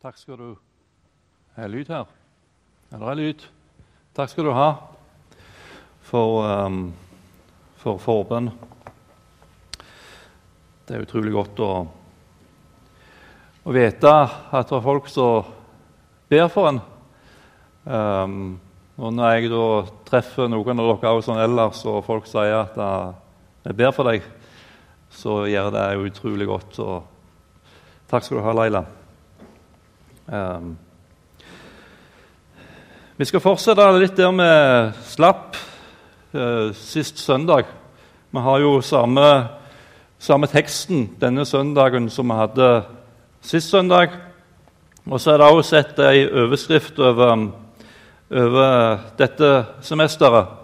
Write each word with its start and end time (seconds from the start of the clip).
Takk 0.00 0.16
skal 0.16 0.38
du 0.40 0.56
Er 1.56 1.66
det 1.66 1.74
lyd 1.74 1.88
her? 1.92 2.06
Ja, 2.88 2.96
det 2.96 3.16
lyd. 3.18 3.42
Takk 4.16 4.30
skal 4.32 4.46
du 4.48 4.52
ha 4.56 4.68
for, 6.08 6.38
um, 6.40 6.94
for 7.76 7.98
forbønn. 8.00 8.46
Det 10.88 10.96
er 10.96 11.04
utrolig 11.04 11.34
godt 11.34 11.60
å, 11.60 11.68
å 13.60 13.74
vite 13.76 14.12
at 14.16 14.70
det 14.70 14.78
er 14.78 14.86
folk 14.86 15.10
som 15.12 15.50
ber 16.32 16.48
for 16.54 16.70
en. 16.70 16.80
Um, 17.84 18.38
og 18.96 19.12
når 19.18 19.34
jeg 19.34 19.50
da 19.52 19.66
treffer 20.08 20.48
noen 20.48 20.80
av 20.80 20.94
dere 20.94 21.26
sånn 21.26 21.42
ellers, 21.44 21.82
og 21.84 22.06
folk 22.08 22.30
sier 22.30 22.56
at 22.62 22.80
jeg 23.66 23.76
ber 23.76 23.92
for 23.92 24.08
deg, 24.08 24.24
så 25.12 25.42
gjør 25.44 25.68
det 25.76 25.84
utrolig 26.06 26.48
godt. 26.48 26.80
Så 26.80 26.88
takk 28.08 28.24
skal 28.24 28.40
du 28.40 28.48
ha, 28.48 28.56
Leila. 28.62 28.82
Um, 30.30 30.76
vi 33.16 33.26
skal 33.26 33.42
fortsette 33.42 33.82
litt 33.98 34.14
der 34.14 34.30
vi 34.30 34.50
slapp 35.10 35.56
uh, 35.58 36.70
sist 36.70 37.18
søndag. 37.18 37.66
Vi 38.30 38.42
har 38.44 38.60
jo 38.62 38.76
samme, 38.78 39.24
samme, 40.22 40.46
teksten 40.46 41.08
denne 41.18 41.42
søndagen 41.42 42.06
som 42.14 42.30
vi 42.30 42.38
hadde 42.38 42.70
sist 43.42 43.74
søndag. 43.74 44.14
Og 45.10 45.18
så 45.18 45.34
er 45.34 45.42
det 45.42 45.50
også 45.50 45.66
sett 45.72 45.98
ei 46.06 46.22
overskrift 46.28 47.02
over, 47.02 47.48
over, 48.30 49.04
dette 49.18 49.52
semesteret. 49.82 50.56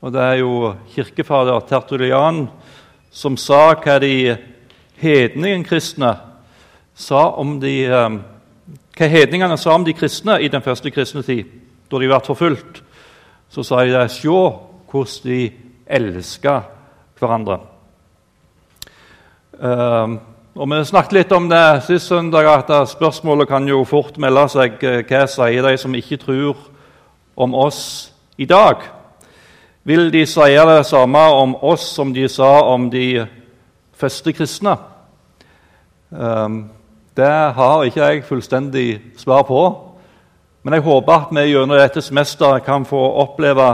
Og 0.00 0.16
det 0.16 0.24
er 0.24 0.40
jo 0.40 0.74
kirkefader 0.96 1.68
Tertulian 1.68 2.46
som 3.12 3.36
sa 3.36 3.74
hva 3.76 4.00
de 4.00 4.38
hedninge 5.04 5.66
kristne 5.68 6.16
sa 6.96 7.26
om 7.36 7.58
de 7.60 7.76
um, 7.92 8.22
hva 8.98 9.08
hedningene 9.08 9.56
sa 9.56 9.74
om 9.74 9.84
de 9.84 9.94
kristne 9.96 10.36
i 10.42 10.50
den 10.52 10.62
første 10.62 10.90
kristne 10.92 11.22
tid, 11.24 11.44
da 11.90 11.98
de 11.98 12.08
ble 12.10 12.20
forfulgt, 12.26 12.82
så 13.52 13.64
sa 13.64 13.84
de 13.84 14.08
se 14.08 14.28
hvordan 14.28 15.24
de 15.24 15.52
elska 15.86 16.60
hverandre. 17.18 17.58
Um, 19.52 20.20
og 20.54 20.68
Vi 20.70 20.84
snakket 20.84 21.12
litt 21.12 21.32
om 21.32 21.48
det 21.48 21.82
sist 21.86 22.08
søndag, 22.08 22.44
at 22.44 22.88
spørsmålet 22.88 23.48
kan 23.48 23.68
jo 23.68 23.84
fort 23.84 24.18
melde 24.18 24.48
seg 24.48 24.82
uh, 24.84 25.00
hva 25.08 25.26
sier 25.26 25.62
de 25.62 25.76
som 25.78 25.94
ikke 25.94 26.20
tror 26.20 26.56
om 27.36 27.54
oss 27.54 28.12
i 28.36 28.44
dag? 28.44 28.82
Vil 29.84 30.12
de 30.12 30.26
si 30.26 30.52
det 30.52 30.86
samme 30.86 31.18
om 31.18 31.56
oss 31.56 31.94
som 31.94 32.12
de 32.14 32.28
sa 32.28 32.60
om 32.68 32.90
de 32.90 33.26
første 33.96 34.32
kristne? 34.32 34.76
Um, 36.10 36.70
det 37.16 37.52
har 37.54 37.84
ikke 37.84 38.00
jeg 38.00 38.24
fullstendig 38.24 39.00
svar 39.20 39.42
på. 39.42 39.62
Men 40.62 40.74
jeg 40.74 40.84
håper 40.86 41.12
at 41.12 41.32
vi 41.34 41.48
gjennom 41.50 41.76
dette 41.76 42.02
semesteret 42.02 42.64
kan 42.64 42.86
få 42.88 43.00
oppleve 43.22 43.66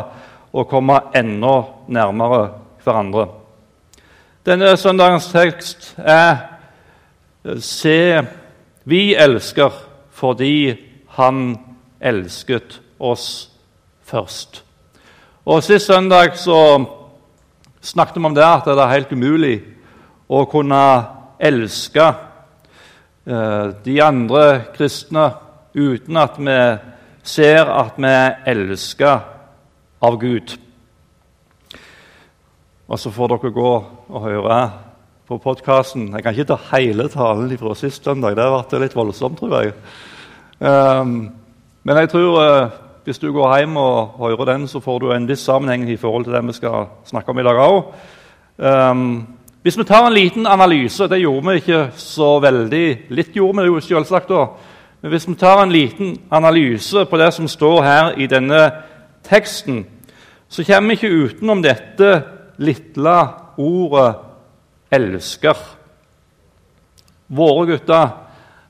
å 0.52 0.64
komme 0.66 0.96
enda 1.16 1.60
nærmere 1.86 2.42
hverandre. 2.84 3.28
Denne 4.46 4.72
søndagens 4.80 5.28
tekst 5.32 5.92
er 5.98 6.46
Se, 7.62 8.22
vi 8.84 9.14
elsker 9.14 9.72
fordi 10.12 10.76
Han 11.16 11.56
elsket 12.00 12.80
oss 13.00 13.50
først. 14.04 14.62
Og 15.46 15.62
Sist 15.64 15.86
søndag 15.86 16.36
så 16.36 16.84
snakket 17.80 18.18
vi 18.18 18.26
om 18.26 18.34
det 18.34 18.44
at 18.44 18.66
det 18.66 18.78
er 18.78 18.92
helt 18.92 19.12
umulig 19.12 19.56
å 20.28 20.44
kunne 20.50 20.82
elske 21.38 22.10
de 23.28 23.94
andre 24.00 24.44
kristne 24.72 25.26
uten 25.76 26.16
at 26.16 26.38
vi 26.40 26.54
ser 27.28 27.68
at 27.68 27.98
vi 28.00 28.08
er 28.08 28.38
elska 28.48 29.12
av 30.00 30.16
Gud. 30.20 30.54
Og 32.88 32.98
så 32.98 33.12
får 33.12 33.34
dere 33.34 33.52
gå 33.52 33.72
og 34.08 34.22
høre 34.24 34.58
på 35.28 35.36
podkasten. 35.44 36.08
Jeg 36.14 36.24
kan 36.24 36.32
ikke 36.32 36.54
ta 36.54 36.56
hele 36.72 37.08
talen 37.12 37.52
fra 37.60 37.74
sist 37.76 38.04
søndag. 38.04 38.36
Det 38.36 38.44
har 38.46 38.54
vært 38.54 38.78
litt 38.80 38.96
voldsomt, 38.96 39.36
tror 39.36 39.58
jeg. 39.58 39.74
Um, 40.58 41.34
men 41.84 42.00
jeg 42.00 42.08
tror 42.14 42.38
uh, 42.40 42.70
hvis 43.04 43.20
du 43.20 43.28
går 43.32 43.58
hjem 43.58 43.76
og 43.76 44.16
hører 44.22 44.54
den, 44.54 44.64
så 44.68 44.80
får 44.80 44.98
du 45.02 45.10
en 45.12 45.28
viss 45.28 45.44
sammenheng 45.44 45.84
i 45.90 45.98
forhold 46.00 46.24
til 46.24 46.32
det 46.32 46.46
vi 46.46 46.56
skal 46.56 46.88
snakke 47.08 47.34
om 47.34 47.38
i 47.38 47.44
dag 47.44 47.60
òg. 47.60 47.92
Hvis 49.62 49.78
vi 49.78 49.84
tar 49.84 50.06
en 50.06 50.14
liten 50.14 50.46
analyse 50.46 51.08
Det 51.10 51.18
gjorde 51.18 51.50
vi 51.50 51.56
ikke 51.58 51.80
så 51.98 52.36
veldig 52.38 53.10
Litt 53.10 53.34
gjorde 53.34 53.62
vi 53.62 53.72
jo 53.72 53.80
selvsagt 53.82 54.30
da. 54.30 54.44
Men 55.02 55.10
hvis 55.10 55.28
vi 55.28 55.34
tar 55.38 55.62
en 55.62 55.72
liten 55.72 56.16
analyse 56.30 57.04
på 57.06 57.18
det 57.18 57.32
som 57.34 57.48
står 57.48 57.82
her 57.82 58.08
i 58.18 58.26
denne 58.26 58.60
teksten, 59.22 59.84
så 60.48 60.64
kommer 60.66 60.88
vi 60.88 60.96
ikke 60.96 61.24
utenom 61.24 61.62
dette 61.62 62.22
lille 62.58 63.18
ordet 63.58 64.14
'elsker'. 64.90 65.76
Våre 67.28 67.66
gutter 67.66 68.08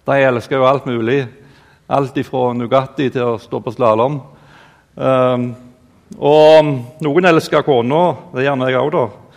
de 0.06 0.24
elsker 0.24 0.56
jo 0.56 0.66
alt 0.66 0.86
mulig. 0.86 1.26
Alt 1.88 2.16
ifra 2.16 2.52
Nugatti 2.52 3.08
til 3.10 3.22
å 3.22 3.38
stå 3.38 3.60
på 3.60 3.72
slalåm. 3.72 4.20
Um, 4.96 5.54
og 6.18 6.70
noen 7.00 7.24
elsker 7.24 7.62
kona. 7.62 8.16
Det 8.34 8.44
gjør 8.44 8.68
jeg 8.68 8.80
òg, 8.82 8.92
da. 8.92 9.27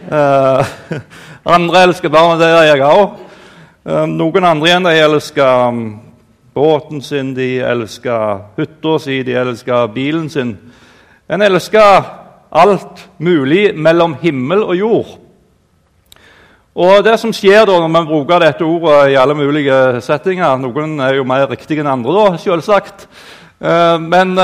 Uh, 0.10 0.64
andre 1.44 1.82
elsker 1.82 2.08
barna, 2.08 2.38
det 2.40 2.48
gjør 2.48 2.66
jeg 2.68 2.82
òg. 2.84 3.18
Eh, 3.80 4.06
noen 4.12 4.44
andre 4.44 4.68
igjen 4.68 4.84
de 4.84 4.92
elsker 5.00 5.68
um, 5.72 5.78
båten 6.56 7.00
sin, 7.00 7.30
de 7.36 7.62
elsker 7.64 8.42
hytta 8.58 8.98
si, 9.00 9.22
de 9.24 9.36
elsker 9.40 9.88
bilen 9.94 10.28
sin. 10.32 10.52
En 11.28 11.40
elsker 11.42 12.04
alt 12.50 13.06
mulig 13.18 13.70
mellom 13.72 14.18
himmel 14.20 14.66
og 14.66 14.76
jord. 14.76 15.16
Og 16.80 17.00
det 17.04 17.16
som 17.20 17.32
skjer 17.34 17.64
da 17.68 17.78
når 17.80 17.92
man 17.92 18.08
bruker 18.08 18.44
dette 18.44 18.68
ordet 18.68 19.14
i 19.14 19.18
alle 19.18 19.34
mulige 19.34 20.00
settinger 20.04 20.60
Noen 20.60 21.00
er 21.02 21.16
jo 21.18 21.26
mer 21.26 21.48
riktige 21.50 21.82
enn 21.82 21.90
andre, 21.92 22.14
da, 22.14 22.38
selvsagt. 22.40 23.08
Uh, 23.60 23.96
men 24.00 24.36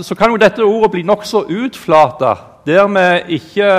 så 0.00 0.16
kan 0.16 0.32
jo 0.32 0.40
dette 0.40 0.64
ordet 0.64 0.92
bli 0.96 1.06
nokså 1.06 1.46
utflata, 1.48 2.34
der 2.68 2.88
vi 2.92 3.40
ikke 3.40 3.72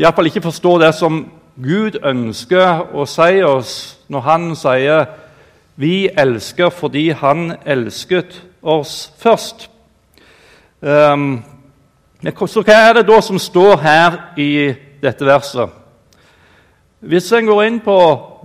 iallfall 0.00 0.30
ikke 0.30 0.42
forstår 0.42 0.78
det 0.78 0.94
som 0.96 1.24
Gud 1.60 1.98
ønsker 2.04 2.94
å 2.96 3.04
si 3.04 3.42
oss 3.44 3.72
når 4.08 4.20
han 4.20 4.54
sier 4.56 5.06
'Vi 5.76 6.08
elsker 6.16 6.70
fordi 6.70 7.10
Han 7.10 7.56
elsket 7.66 8.42
oss 8.62 9.12
først'. 9.18 9.68
Um, 10.82 11.44
så 12.46 12.62
hva 12.62 12.72
er 12.88 12.92
det 12.92 13.08
da 13.08 13.20
som 13.20 13.38
står 13.38 13.76
her 13.76 14.12
i 14.36 14.74
dette 15.02 15.24
verset? 15.24 15.68
Hvis 17.00 17.32
en 17.32 17.46
går 17.46 17.62
inn 17.62 17.80
på 17.80 17.96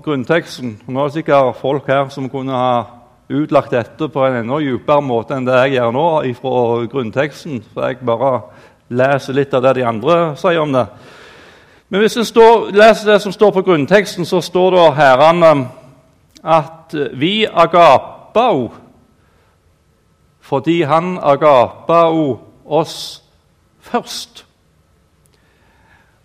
grunnteksten 0.04 0.80
og 0.88 0.94
Nå 0.94 1.00
er 1.00 1.04
det 1.04 1.14
sikkert 1.14 1.56
folk 1.56 1.88
her 1.88 2.10
som 2.10 2.30
kunne 2.30 2.52
ha 2.52 2.84
utlagt 3.30 3.72
dette 3.72 4.08
på 4.08 4.26
en 4.26 4.36
enda 4.36 4.60
dypere 4.60 5.02
måte 5.02 5.34
enn 5.36 5.46
det 5.46 5.54
jeg 5.54 5.72
gjør 5.72 5.92
nå 5.92 6.34
fra 6.40 6.86
grunnteksten, 6.88 7.64
for 7.74 7.88
jeg 7.88 7.98
bare 8.06 8.42
leser 8.90 9.34
litt 9.34 9.54
av 9.54 9.62
det 9.62 9.76
de 9.76 9.86
andre 9.86 10.36
sier 10.38 10.62
om 10.62 10.72
det. 10.74 10.86
Men 11.90 12.00
hvis 12.00 12.18
en 12.18 12.26
leser 12.74 13.12
det 13.12 13.22
som 13.22 13.32
står 13.32 13.52
på 13.52 13.62
grunnteksten, 13.62 14.26
så 14.26 14.42
står 14.42 14.72
det 14.72 14.96
herrene 14.96 15.70
at 16.44 16.96
vi 17.14 17.46
agapao 17.46 18.72
fordi 20.46 20.82
han 20.82 21.18
agapao 21.22 22.40
oss 22.66 23.24
først. 23.80 24.46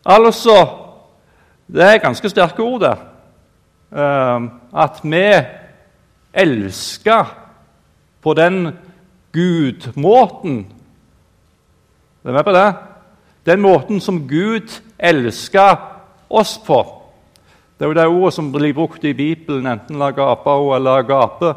Altså 0.05 0.69
Det 1.73 1.83
er 1.83 1.99
ganske 1.99 2.29
sterke 2.29 2.63
ord, 2.63 2.81
det. 2.81 2.97
Ehm, 3.99 4.51
at 4.77 5.01
vi 5.03 5.43
elsker 6.35 7.37
på 8.23 8.35
den 8.35 8.69
gudmåten. 9.33 10.67
Er 12.25 12.33
med 12.33 12.45
på 12.45 12.53
det? 12.53 12.75
Den 13.47 13.61
måten 13.61 14.01
som 14.01 14.29
Gud 14.29 14.69
elsker 14.69 14.90
oss 16.31 16.59
på. 16.67 16.81
Det 17.79 17.87
er 17.87 17.89
jo 17.89 17.95
det 17.97 18.07
ordet 18.07 18.35
som 18.35 18.53
blir 18.53 18.75
brukt 18.75 19.05
i 19.05 19.15
Bibelen, 19.17 19.67
enten 19.67 19.99
la 19.99 20.11
gape 20.11 20.51
eller 20.51 20.79
la 20.85 21.03
gape, 21.03 21.55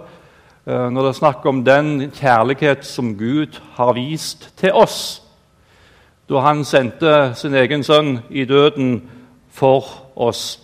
når 0.65 1.01
det 1.01 1.09
er 1.09 1.19
snakk 1.19 1.45
om 1.45 1.63
den 1.63 2.11
kjærlighet 2.15 2.85
som 2.85 3.17
Gud 3.17 3.59
har 3.75 3.93
vist 3.93 4.49
til 4.57 4.71
oss 4.71 5.19
da 6.29 6.39
han 6.39 6.63
sendte 6.65 7.33
sin 7.35 7.53
egen 7.53 7.83
sønn 7.83 8.21
i 8.29 8.45
døden 8.45 9.01
for 9.51 9.83
oss. 10.15 10.59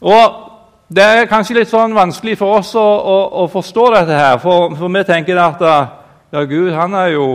Og 0.00 0.46
Det 0.90 1.04
er 1.06 1.28
kanskje 1.30 1.54
litt 1.54 1.70
sånn 1.70 1.92
vanskelig 1.94 2.32
for 2.40 2.58
oss 2.58 2.72
å, 2.74 2.82
å, 2.82 3.18
å 3.38 3.46
forstå 3.46 3.84
dette, 3.94 4.10
her, 4.10 4.40
for, 4.42 4.72
for, 4.74 4.90
vi 4.90 5.04
tenker 5.06 5.38
at 5.38 5.60
ja, 5.62 6.42
Gud 6.50 6.72
han 6.74 6.96
er 6.98 7.12
jo, 7.12 7.26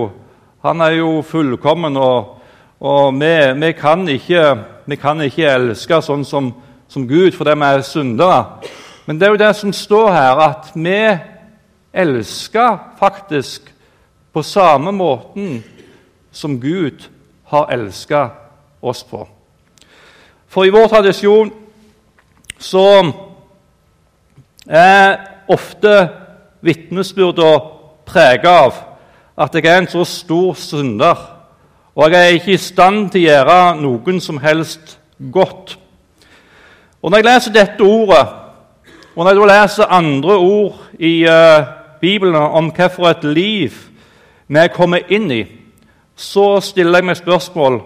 han 0.60 0.84
er 0.84 0.98
jo 0.98 1.22
fullkommen. 1.24 1.96
og 1.96 2.35
og 2.86 3.14
vi, 3.18 3.34
vi, 3.58 3.72
kan, 3.72 4.08
ikke, 4.08 4.42
vi 4.86 4.96
kan, 5.02 5.22
ikke, 5.26 5.48
elske 5.50 5.98
sånn 6.06 6.26
som, 6.28 6.52
som 6.88 7.08
Gud 7.10 7.34
fordi 7.34 7.56
vi 7.58 7.70
er 7.70 7.82
syndere. 7.86 8.42
Men 9.08 9.18
det 9.18 9.26
er 9.26 9.34
jo 9.34 9.42
det 9.42 9.54
som 9.58 9.74
står 9.74 10.12
her, 10.14 10.42
at 10.52 10.70
vi 10.76 11.00
elsker 11.96 12.78
faktisk 13.00 13.72
på 14.34 14.44
samme 14.46 14.94
måten 14.94 15.64
som 16.30 16.60
Gud 16.62 17.08
har 17.50 17.74
elska 17.74 18.28
oss 18.86 19.02
på. 19.04 19.24
For 20.46 20.70
i 20.70 20.74
vår 20.74 20.92
tradisjon 20.94 21.50
så 22.62 22.88
er 24.70 25.18
ofte 25.50 25.96
vitnesbyrda 26.66 27.54
prega 28.06 28.60
av 28.68 28.84
at 29.42 29.58
jeg 29.58 29.66
er 29.66 29.82
en 29.82 29.90
så 29.90 30.06
stor 30.06 30.54
synder, 30.60 31.35
og 31.96 32.12
jeg 32.12 32.20
er 32.20 32.36
ikke 32.36 32.56
i 32.56 32.60
stand 32.60 33.10
til 33.12 33.24
å 33.24 33.30
gjøre 33.30 33.60
noen 33.80 34.18
som 34.20 34.40
helst 34.44 34.98
godt. 35.32 35.78
Og 37.02 37.12
Når 37.12 37.18
jeg 37.18 37.26
leser 37.26 37.54
dette 37.56 37.84
ordet, 37.84 38.26
og 39.16 39.24
når 39.24 39.32
jeg 39.32 39.48
leser 39.48 39.94
andre 39.94 40.36
ord 40.36 40.80
i 41.00 41.24
uh, 41.24 41.68
Bibelen 42.02 42.36
om 42.36 42.72
hvilket 42.76 43.24
liv 43.24 43.78
vi 44.48 44.60
er 44.60 44.74
kommet 44.74 45.08
inn 45.10 45.32
i, 45.32 45.46
så 46.16 46.60
stiller 46.60 47.00
jeg 47.00 47.08
meg 47.08 47.18
spørsmål 47.18 47.80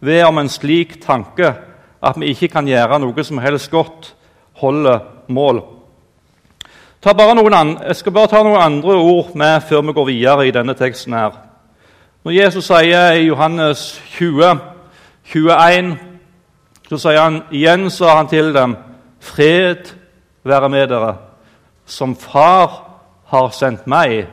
ved 0.00 0.24
om 0.26 0.38
en 0.38 0.50
slik 0.50 0.98
tanke, 1.04 1.54
at 2.02 2.18
vi 2.18 2.32
ikke 2.34 2.48
kan 2.48 2.66
gjøre 2.66 2.98
noe 2.98 3.24
som 3.24 3.38
helst 3.38 3.70
godt, 3.70 4.14
holder 4.58 4.98
mål. 5.28 5.62
jeg 7.04 7.96
skal 7.96 8.12
bare 8.12 8.26
ta 8.26 8.42
noen 8.42 8.62
andre 8.62 8.94
ord 8.94 9.34
med 9.34 9.62
før 9.68 9.82
vi 9.82 9.92
går 9.92 10.06
videre 10.06 10.48
i 10.48 10.50
denne 10.50 10.74
teksten. 10.74 11.12
her. 11.12 11.51
Når 12.24 12.30
Jesus 12.30 12.68
sier 12.70 13.16
i 13.18 13.24
Johannes 13.26 13.80
20, 14.14 14.58
21, 15.24 15.96
så 16.86 16.98
sier 17.02 17.18
han 17.18 17.40
igjen 17.50 17.88
sa 17.90 18.12
han 18.14 18.28
til 18.30 18.52
dem, 18.54 18.76
'Fred 19.18 19.90
være 20.44 20.68
med 20.68 20.86
dere.' 20.88 21.16
Som 21.86 22.16
Far 22.16 22.84
har 23.26 23.48
sendt 23.50 23.86
meg, 23.86 24.26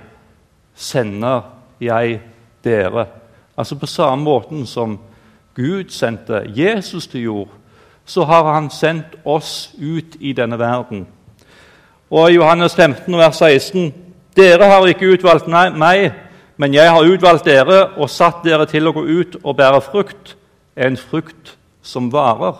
sender 0.75 1.41
jeg 1.81 2.21
dere. 2.63 3.05
Altså 3.57 3.75
på 3.75 3.85
samme 3.85 4.23
måten 4.23 4.65
som 4.65 4.99
Gud 5.55 5.89
sendte 5.89 6.45
Jesus 6.55 7.07
til 7.07 7.21
jord, 7.21 7.49
så 8.05 8.23
har 8.23 8.53
han 8.53 8.69
sendt 8.69 9.17
oss 9.25 9.71
ut 9.81 10.15
i 10.19 10.33
denne 10.33 10.59
verden. 10.59 11.07
Og 12.11 12.31
i 12.31 12.35
Johannes 12.35 12.75
15, 12.75 13.17
vers 13.17 13.35
16.: 13.35 13.93
Dere 14.35 14.65
har 14.65 14.85
ikke 14.85 15.13
utvalgt 15.13 15.47
meg, 15.47 16.13
men 16.59 16.73
jeg 16.73 16.91
har 16.91 17.07
utvalgt 17.07 17.45
dere 17.47 17.85
og 17.95 18.09
satt 18.11 18.41
dere 18.43 18.65
til 18.67 18.89
å 18.89 18.91
gå 18.91 19.05
ut 19.07 19.37
og 19.45 19.55
bære 19.55 19.79
frukt, 19.85 20.33
en 20.75 20.97
frukt 20.99 21.53
som 21.81 22.09
varer. 22.11 22.57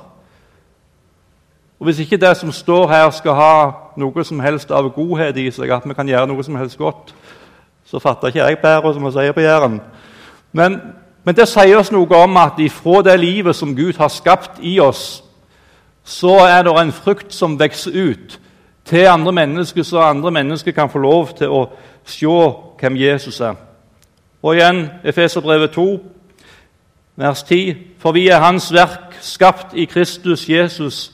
Og 1.79 1.85
Hvis 1.85 1.99
ikke 1.99 2.17
det 2.17 2.37
som 2.37 2.51
står 2.51 2.87
her, 2.87 3.09
skal 3.11 3.35
ha 3.35 3.55
noe 3.99 4.23
som 4.23 4.39
helst 4.39 4.71
av 4.71 4.87
godhet 4.95 5.37
i 5.37 5.51
seg, 5.51 5.71
at 5.71 5.83
vi 5.83 5.93
kan 5.93 6.07
gjøre 6.07 6.31
noe 6.31 6.43
som 6.43 6.55
helst 6.55 6.79
godt, 6.79 7.13
så 7.85 7.99
fatter 7.99 8.31
ikke 8.31 8.39
jeg 8.39 8.61
bedre, 8.63 8.93
som 8.93 9.05
vi 9.05 9.11
sier 9.11 9.35
på 9.35 9.43
Jæren. 9.43 9.79
Men, 10.51 10.81
men, 11.23 11.35
det 11.35 11.49
sier 11.51 11.79
oss 11.79 11.91
noe 11.91 12.23
om 12.23 12.39
at 12.39 12.59
ifra 12.59 13.01
det 13.03 13.19
livet 13.19 13.55
som 13.55 13.75
Gud 13.75 13.99
har 13.99 14.07
skapt 14.07 14.63
i 14.63 14.79
oss, 14.79 15.23
så 16.03 16.39
er 16.47 16.63
det 16.63 16.79
en 16.79 16.95
frukt 16.95 17.33
som 17.35 17.59
vokser 17.59 17.91
ut 17.91 18.39
til 18.87 19.11
andre 19.11 19.31
mennesker, 19.31 19.83
så 19.83 20.07
andre 20.07 20.31
mennesker 20.31 20.71
kan 20.71 20.89
få 20.89 21.03
lov 21.03 21.35
til 21.35 21.51
å 21.51 21.65
se 22.07 22.37
hvem 22.79 22.95
Jesus 22.95 23.43
er. 23.43 23.59
Og 24.41 24.55
igjen 24.55 24.87
Efeserbrevet 25.03 25.71
2, 25.71 26.03
vers 27.15 27.43
10.: 27.43 27.77
For 27.99 28.11
vi 28.11 28.27
er 28.27 28.39
Hans 28.39 28.73
verk, 28.73 29.17
skapt 29.21 29.73
i 29.73 29.85
Kristus 29.85 30.49
Jesus, 30.49 31.11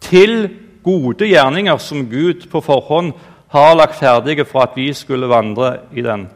til 0.00 0.50
gode 0.82 1.28
gjerninger 1.28 1.76
som 1.76 2.10
Gud 2.10 2.48
på 2.50 2.60
forhånd 2.60 3.12
har 3.48 3.74
lagt 3.74 3.94
ferdige 3.94 4.44
for 4.44 4.60
at 4.60 4.74
vi 4.76 4.92
skulle 4.92 5.28
vandre 5.28 5.76
i 5.94 6.02
den. 6.02 6.28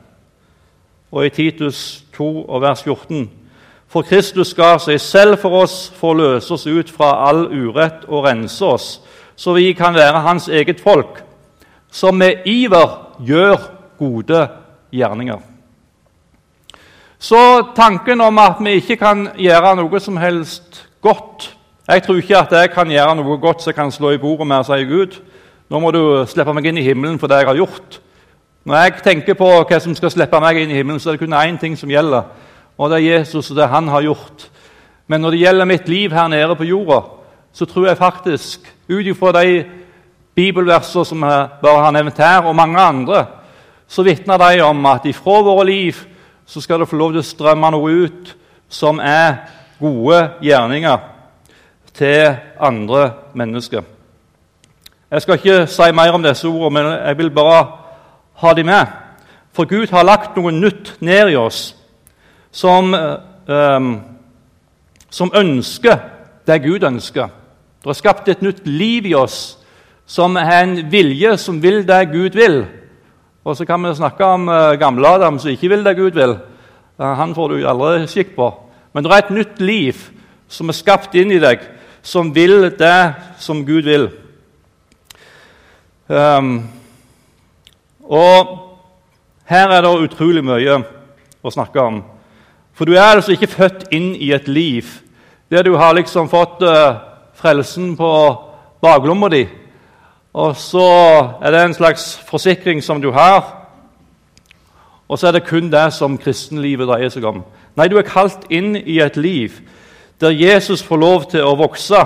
Og 1.12 1.27
i 1.27 1.29
Titus 1.29 2.05
2, 2.17 2.59
vers 2.61 2.83
14.: 2.83 3.31
For 3.88 4.03
Kristus 4.03 4.55
ga 4.55 4.79
seg 4.79 5.00
selv 5.00 5.38
for 5.43 5.65
oss 5.65 5.91
for 5.99 6.15
å 6.15 6.19
løse 6.19 6.55
oss 6.55 6.67
ut 6.67 6.91
fra 6.91 7.26
all 7.26 7.49
urett 7.50 8.06
og 8.06 8.25
rense 8.25 8.65
oss, 8.65 9.00
så 9.37 9.53
vi 9.53 9.73
kan 9.73 9.94
være 9.94 10.23
Hans 10.23 10.49
eget 10.49 10.81
folk, 10.81 11.25
som 11.91 12.15
med 12.15 12.47
iver 12.47 13.17
gjør 13.19 13.59
gode 13.99 14.49
gjerninger. 14.93 15.50
Så 17.20 17.62
tanken 17.76 18.20
om 18.20 18.38
at 18.40 18.62
vi 18.64 18.78
ikke 18.81 18.96
kan 18.96 19.26
gjøre 19.37 19.75
noe 19.76 19.99
som 20.00 20.17
helst 20.17 20.87
godt 21.05 21.50
Jeg 21.90 22.02
tror 22.02 22.17
ikke 22.17 22.38
at 22.38 22.52
jeg 22.55 22.70
kan 22.72 22.88
gjøre 22.88 23.17
noe 23.19 23.37
godt 23.43 23.64
som 23.64 23.75
kan 23.76 23.90
slå 23.93 24.14
i 24.14 24.19
bordet 24.20 24.46
med 24.46 24.62
og 24.62 24.69
si 24.69 24.84
Gud, 24.87 25.17
nå 25.69 25.81
må 25.82 25.90
du 25.90 26.22
slippe 26.31 26.55
meg 26.55 26.69
inn 26.70 26.78
i 26.78 26.84
himmelen 26.87 27.19
for 27.19 27.26
det 27.26 27.40
jeg 27.40 27.49
har 27.49 27.58
gjort. 27.58 27.96
Når 28.64 28.76
jeg 28.78 29.02
tenker 29.02 29.34
på 29.34 29.49
hva 29.58 29.81
som 29.82 29.96
skal 29.99 30.12
slippe 30.14 30.38
meg 30.40 30.61
inn 30.61 30.70
i 30.70 30.76
himmelen, 30.78 31.00
så 31.02 31.11
er 31.11 31.19
det 31.19 31.25
kun 31.25 31.34
én 31.34 31.58
ting 31.58 31.75
som 31.76 31.90
gjelder, 31.90 32.28
og 32.78 32.93
det 32.93 33.00
er 33.00 33.19
Jesus 33.19 33.50
og 33.50 33.58
det 33.58 33.66
han 33.73 33.88
har 33.90 34.06
gjort. 34.06 34.46
Men 35.11 35.20
når 35.20 35.34
det 35.34 35.43
gjelder 35.43 35.69
mitt 35.73 35.88
liv 35.88 36.14
her 36.14 36.28
nede 36.31 36.56
på 36.56 36.69
jorda, 36.69 37.00
så 37.52 37.66
tror 37.66 37.88
jeg 37.88 37.99
faktisk, 37.99 38.70
ut 38.88 39.06
ifra 39.06 39.34
de 39.43 39.64
bibelverser 40.38 41.05
som 41.05 41.26
jeg 41.26 41.49
bare 41.62 41.84
har 41.84 41.96
nevnt 41.99 42.23
her, 42.23 42.46
og 42.46 42.56
mange 42.56 42.78
andre, 42.78 43.26
så 43.88 44.06
vitner 44.06 44.38
de 44.38 44.62
om 44.62 44.87
at 44.87 45.11
ifra 45.11 45.43
våre 45.43 45.66
liv 45.66 46.06
så 46.50 46.61
skal 46.61 46.81
det 46.81 46.88
få 46.91 46.99
lov 46.99 47.12
til 47.14 47.23
å 47.23 47.26
strømme 47.26 47.69
noe 47.70 47.93
ut 48.06 48.32
som 48.70 48.99
er 48.99 49.44
gode 49.79 50.19
gjerninger 50.43 51.05
til 51.94 52.35
andre 52.58 53.05
mennesker. 53.38 53.85
Jeg 55.11 55.23
skal 55.23 55.38
ikke 55.38 55.67
si 55.70 55.87
mer 55.94 56.14
om 56.14 56.23
disse 56.23 56.49
ordene, 56.49 56.73
men 56.75 56.91
jeg 57.06 57.19
vil 57.19 57.31
bare 57.35 57.61
ha 58.43 58.55
dem 58.55 58.67
med. 58.67 58.87
For 59.55 59.64
Gud 59.70 59.94
har 59.94 60.06
lagt 60.06 60.35
noe 60.38 60.50
nytt 60.55 60.97
ned 61.00 61.31
i 61.31 61.38
oss 61.38 61.76
som, 62.50 62.94
um, 63.47 63.93
som 65.11 65.32
ønsker 65.35 65.99
det 66.47 66.62
Gud 66.67 66.82
ønsker. 66.82 67.31
Det 67.82 67.91
er 67.91 67.99
skapt 67.99 68.29
et 68.29 68.43
nytt 68.43 68.67
liv 68.67 69.06
i 69.06 69.14
oss 69.14 69.56
som 70.06 70.35
er 70.37 70.64
en 70.64 70.76
vilje 70.91 71.37
som 71.38 71.62
vil 71.62 71.85
det 71.87 72.08
Gud 72.11 72.35
vil. 72.35 72.64
Og 73.50 73.56
så 73.56 73.64
kan 73.67 73.82
vi 73.82 73.91
snakke 73.99 74.23
om 74.25 74.47
uh, 74.47 74.79
gamle 74.79 75.08
Adam 75.08 75.38
som 75.43 75.50
ikke 75.50 75.73
vil 75.73 75.81
det 75.82 75.97
Gud 75.99 76.14
vil. 76.14 76.37
Uh, 77.00 77.14
han 77.19 77.32
får 77.35 77.49
du 77.50 77.64
aldri 77.67 78.06
skikk 78.06 78.37
på. 78.37 78.47
Men 78.94 79.02
det 79.02 79.11
er 79.11 79.25
et 79.25 79.32
nytt 79.35 79.62
liv 79.62 80.05
som 80.47 80.70
er 80.70 80.76
skapt 80.79 81.17
inn 81.19 81.32
i 81.35 81.41
deg, 81.43 81.64
som 82.02 82.31
vil 82.35 82.69
det 82.79 83.00
som 83.43 83.64
Gud 83.67 83.91
vil. 83.91 84.06
Um, 86.06 86.69
og 88.07 88.54
her 89.50 89.75
er 89.75 89.83
det 89.83 89.97
utrolig 90.07 90.47
mye 90.47 90.78
å 91.42 91.50
snakke 91.50 91.83
om. 91.83 92.04
For 92.71 92.87
du 92.87 92.95
er 92.95 93.16
altså 93.16 93.35
ikke 93.35 93.50
født 93.50 93.88
inn 93.90 94.12
i 94.14 94.30
et 94.30 94.47
liv 94.47 94.87
der 95.50 95.66
du 95.66 95.75
har 95.75 95.99
liksom 95.99 96.30
fått 96.30 96.62
uh, 96.62 97.02
frelsen 97.35 97.97
på 97.99 98.12
baklomma 98.78 99.35
di. 99.35 99.49
Og 100.32 100.56
så 100.56 100.87
er 101.42 101.50
det 101.50 101.64
en 101.64 101.75
slags 101.75 102.14
forsikring 102.28 102.82
som 102.82 103.02
du 103.02 103.10
har. 103.10 103.56
Og 105.08 105.18
så 105.18 105.28
er 105.28 105.32
det 105.32 105.46
kun 105.49 105.70
det 105.72 105.88
som 105.92 106.18
kristenlivet 106.18 106.87
dreier 106.87 107.10
seg 107.10 107.26
om. 107.26 107.42
Nei, 107.76 107.88
du 107.90 107.99
er 107.99 108.06
kalt 108.06 108.46
inn 108.50 108.76
i 108.78 109.00
et 109.02 109.16
liv 109.18 109.58
der 110.20 110.37
Jesus 110.37 110.82
får 110.84 111.00
lov 111.00 111.25
til 111.32 111.46
å 111.49 111.56
vokse 111.56 111.99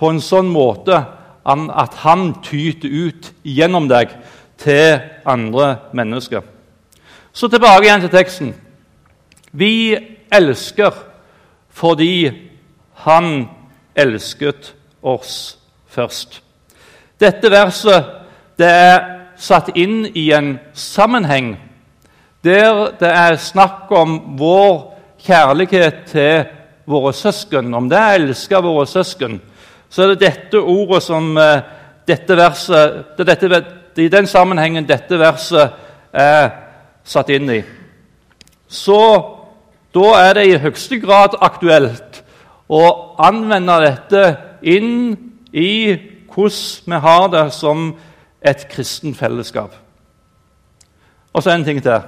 på 0.00 0.10
en 0.10 0.20
sånn 0.24 0.48
måte 0.50 0.96
at 1.44 1.98
han 2.00 2.30
tyter 2.42 2.88
ut 2.88 3.28
gjennom 3.44 3.84
deg 3.88 4.14
til 4.58 5.02
andre 5.28 5.90
mennesker. 5.92 6.40
Så 7.32 7.50
tilbake 7.52 7.84
igjen 7.84 8.00
til 8.00 8.14
teksten. 8.14 8.54
Vi 9.52 9.96
elsker 10.32 10.96
fordi 11.74 12.32
han 13.04 13.48
elsket 13.94 14.72
oss 15.02 15.58
først. 15.86 16.43
Dette 17.20 17.50
verset 17.50 18.10
det 18.58 18.70
er 18.70 18.98
satt 19.36 19.72
inn 19.78 20.04
i 20.14 20.28
en 20.34 20.56
sammenheng 20.74 21.54
der 22.44 22.92
det 23.00 23.08
er 23.10 23.38
snakk 23.40 23.90
om 23.96 24.18
vår 24.38 24.94
kjærlighet 25.24 26.02
til 26.10 26.44
våre 26.86 27.12
søsken, 27.16 27.72
om 27.74 27.88
det 27.88 27.98
er 27.98 28.10
å 28.10 28.18
elske 28.18 28.60
våre 28.60 28.84
søsken, 28.86 29.38
så 29.88 30.04
er 30.04 30.12
det 30.12 30.26
dette 30.26 30.60
ordet 30.60 31.00
som 31.06 31.30
eh, 31.40 31.62
dette 32.06 32.36
verset, 32.36 33.16
det 33.16 33.26
dette, 33.30 33.62
i 33.96 34.10
den 34.12 34.26
sammenhengen 34.28 34.84
dette 34.84 35.16
verset 35.18 35.80
er 36.12 36.50
satt 37.04 37.30
inn 37.32 37.48
i. 37.54 37.62
Så 38.68 39.00
da 39.94 40.10
er 40.20 40.36
det 40.36 40.46
i 40.50 40.58
høyeste 40.60 40.98
grad 41.00 41.38
aktuelt 41.40 42.20
å 42.68 42.82
anvende 43.22 43.78
dette 43.86 44.24
inn 44.60 45.14
i 45.54 45.70
hvordan 46.34 46.94
vi 46.94 47.00
har 47.00 47.28
det 47.28 47.52
som 47.52 47.94
et 48.44 48.66
kristent 48.68 49.16
fellesskap. 49.16 49.74
Og 51.32 51.42
så 51.42 51.50
en 51.50 51.64
ting 51.64 51.82
til. 51.82 52.02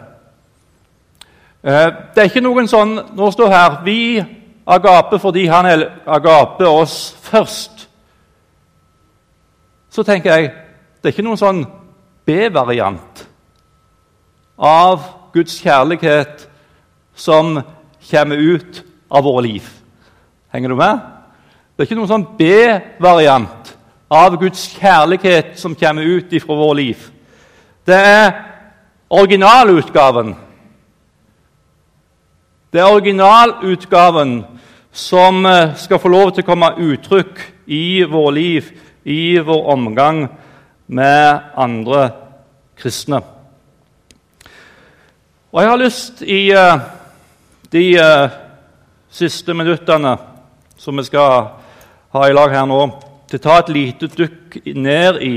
Eh, 1.63 1.89
det 2.15 2.23
er 2.23 2.29
ikke 2.31 2.45
noen 2.45 2.69
sånn 2.71 2.93
Nå 3.17 3.31
står 3.35 3.51
her 3.51 3.79
Vi 3.83 4.23
agape 4.67 5.19
fordi 5.19 5.47
han 5.51 5.67
agape 6.07 6.69
oss 6.69 7.17
først. 7.27 7.89
Så 9.91 10.05
tenker 10.07 10.35
jeg 10.35 10.53
Det 11.01 11.09
er 11.11 11.15
ikke 11.15 11.27
noen 11.27 11.41
sånn 11.41 11.65
B-variant 12.27 13.27
av 14.59 15.03
Guds 15.35 15.59
kjærlighet 15.63 16.47
som 17.15 17.59
kommer 18.11 18.41
ut 18.41 18.81
av 19.13 19.23
våre 19.23 19.45
liv. 19.45 19.67
Henger 20.51 20.73
du 20.73 20.79
med? 20.81 21.03
Det 21.77 21.85
er 21.85 21.89
ikke 21.91 21.99
noen 22.01 22.11
sånn 22.11 22.27
B-variant 22.39 23.76
av 24.09 24.37
Guds 24.41 24.69
kjærlighet 24.79 25.57
som 25.59 25.75
kommer 25.75 26.03
ut 26.03 26.35
fra 26.43 26.55
vår 26.55 26.75
liv. 26.75 27.07
Det 27.87 27.97
er 27.97 28.33
originalutgaven. 29.11 30.35
Det 32.73 32.81
er 32.81 32.93
originalutgaven 32.93 34.45
som 34.93 35.47
eh, 35.47 35.75
skal 35.77 36.01
få 36.01 36.09
lov 36.09 36.33
til 36.33 36.45
å 36.45 36.49
komme 36.49 36.75
uttrykk 36.81 37.41
i 37.67 38.05
vår 38.09 38.31
liv, 38.33 38.71
i 39.05 39.39
vår 39.39 39.67
omgang 39.75 40.27
med 40.87 41.53
andre 41.57 42.11
kristne. 42.79 43.21
Og 45.53 45.63
Jeg 45.63 45.71
har 45.71 45.81
lyst 45.81 46.23
i 46.23 46.41
uh, 46.53 46.81
de 47.73 47.85
uh, 47.97 48.29
siste 49.09 49.55
minuttene 49.55 50.17
som 50.77 50.97
vi 50.99 51.05
skal 51.07 51.47
ha 52.13 52.27
i 52.29 52.35
lag 52.37 52.53
her 52.53 52.67
nå, 52.69 52.81
til 53.27 53.41
å 53.41 53.43
ta 53.43 53.59
et 53.61 53.73
lite 53.75 54.09
dukk 54.13 54.61
ned 54.75 55.21
i 55.25 55.35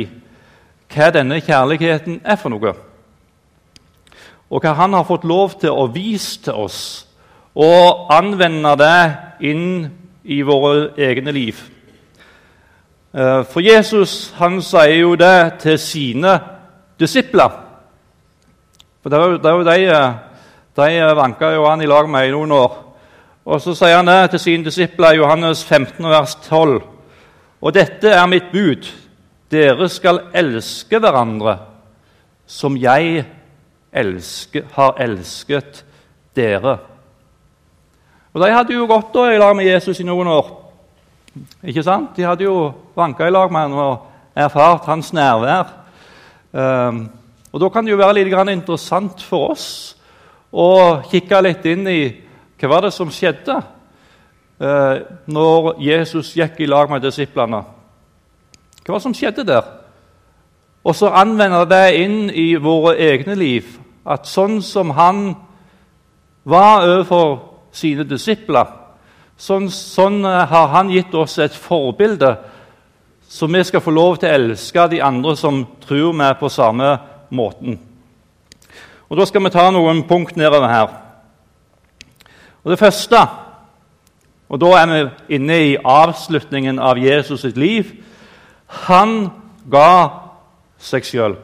hva 0.89 1.09
denne 1.13 1.39
kjærligheten 1.41 2.21
er 2.23 2.37
for 2.39 2.53
noe. 2.53 2.73
Og 4.49 4.63
hva 4.63 4.73
han 4.77 4.95
har 4.97 5.05
fått 5.05 5.27
lov 5.29 5.57
til 5.61 5.73
å 5.73 5.89
vise 5.93 6.39
til 6.45 6.57
oss, 6.65 6.79
og 7.55 8.09
anvende 8.13 8.75
det 8.79 9.01
inn 9.49 9.89
i 10.23 10.41
våre 10.45 10.91
egne 10.97 11.33
liv. 11.33 11.59
Eh, 13.13 13.41
for 13.49 13.65
Jesus 13.65 14.33
han 14.37 14.59
sier 14.61 14.99
jo 15.01 15.15
det 15.17 15.59
til 15.63 15.79
sine 15.81 16.35
disipler. 16.99 17.49
For 19.01 19.09
det 19.09 19.17
er 19.17 19.25
jo, 19.25 19.37
det 19.37 19.49
er 19.49 19.57
jo 19.57 19.65
de, 19.65 19.77
eh, 19.89 20.13
de 20.77 21.15
vanka 21.17 21.49
jo 21.55 21.65
han 21.65 21.81
i 21.81 21.89
lag 21.89 22.09
med 22.09 22.27
i 22.27 22.31
noen 22.31 22.51
år. 22.51 22.77
Og 23.45 23.61
Så 23.61 23.73
sier 23.73 23.95
han 23.95 24.05
det 24.05 24.29
til 24.29 24.39
sine 24.39 24.63
disipler 24.63 25.13
i 25.13 25.17
Johannes 25.17 25.63
15, 25.65 26.05
vers 26.05 26.35
12. 26.35 26.98
Og 27.59 27.73
dette 27.75 28.11
er 28.15 28.27
mitt 28.31 28.51
bud. 28.53 28.87
Dere 29.51 29.89
skal 29.89 30.27
elske 30.37 30.99
hverandre 31.01 31.57
som 32.49 32.77
jeg 32.77 33.23
elsker, 33.91 34.65
har 34.73 34.97
elsket 35.01 35.83
dere. 36.37 36.77
Og 38.33 38.41
De 38.41 38.51
hadde 38.53 38.73
jo 38.73 38.87
gått 38.89 39.17
i 39.25 39.39
lag 39.41 39.55
med 39.57 39.65
Jesus 39.65 39.99
i 39.99 40.05
noen 40.07 40.29
år. 40.31 40.51
Ikke 41.65 41.83
sant? 41.83 42.15
De 42.15 42.25
hadde 42.25 42.45
jo 42.45 42.71
vanka 42.97 43.27
i 43.27 43.33
lag 43.33 43.51
med 43.51 43.67
ham 43.67 43.77
og 43.77 44.37
erfart 44.37 44.87
hans 44.89 45.11
nærvær. 45.13 45.73
Um, 46.53 47.09
og 47.51 47.61
Da 47.61 47.69
kan 47.69 47.85
det 47.85 47.91
jo 47.91 48.01
være 48.01 48.21
litt 48.21 48.33
interessant 48.33 49.21
for 49.21 49.51
oss 49.51 49.95
å 50.51 51.01
kikke 51.09 51.41
litt 51.41 51.65
inn 51.65 51.87
i 51.87 52.01
hva 52.59 52.69
var 52.69 52.81
det 52.85 52.93
som 52.93 53.09
skjedde 53.09 53.59
når 54.59 55.77
Jesus 55.79 56.33
gikk 56.35 56.57
i 56.59 56.67
lag 56.67 56.89
med 56.91 57.01
disiplene. 57.01 57.61
Hva 58.83 58.91
var 58.91 58.99
det 58.99 59.05
som 59.05 59.13
skjedde 59.15 59.45
der? 59.47 59.67
Og 60.83 60.95
så 60.95 61.11
anvende 61.15 61.61
det 61.69 61.85
inn 61.99 62.29
i 62.31 62.55
våre 62.59 62.95
egne 62.97 63.35
liv. 63.39 63.67
At 64.07 64.27
sånn 64.27 64.61
som 64.65 64.93
han 64.97 65.33
var 66.49 66.85
overfor 66.87 67.35
sine 67.75 68.05
disipler, 68.07 68.71
sånn, 69.37 69.67
sånn 69.69 70.23
eh, 70.25 70.45
har 70.49 70.71
han 70.73 70.89
gitt 70.89 71.13
oss 71.13 71.37
et 71.39 71.55
forbilde, 71.55 72.31
så 73.29 73.47
vi 73.47 73.61
skal 73.63 73.83
få 73.85 73.93
lov 73.93 74.17
til 74.17 74.31
å 74.31 74.37
elske 74.39 74.87
de 74.89 75.03
andre 75.05 75.35
som 75.37 75.61
tror 75.83 76.15
vi 76.17 76.29
på 76.39 76.49
samme 76.49 76.95
måten. 77.29 77.77
Og 79.09 79.17
Da 79.17 79.25
skal 79.25 79.43
vi 79.43 79.51
ta 79.53 79.67
noen 79.69 80.01
punkt 80.09 80.35
nedover 80.37 80.67
her. 80.69 80.89
Og 82.63 82.71
Det 82.71 82.79
første 82.79 83.21
og 84.49 84.61
Da 84.61 84.65
er 84.65 84.85
vi 84.87 85.35
inne 85.35 85.57
i 85.61 85.77
avslutningen 85.85 86.79
av 86.79 86.97
Jesus 86.97 87.41
sitt 87.41 87.57
liv. 87.57 87.85
Han 88.67 89.29
ga 89.71 90.09
seg 90.81 91.05
sjøl. 91.05 91.35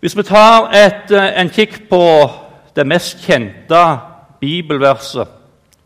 Hvis 0.00 0.16
vi 0.16 0.22
tar 0.22 0.68
et, 0.74 1.10
eh, 1.10 1.40
en 1.40 1.48
kikk 1.48 1.88
på 1.88 2.30
det 2.76 2.86
mest 2.86 3.24
kjente 3.24 4.00
bibelverset, 4.40 5.28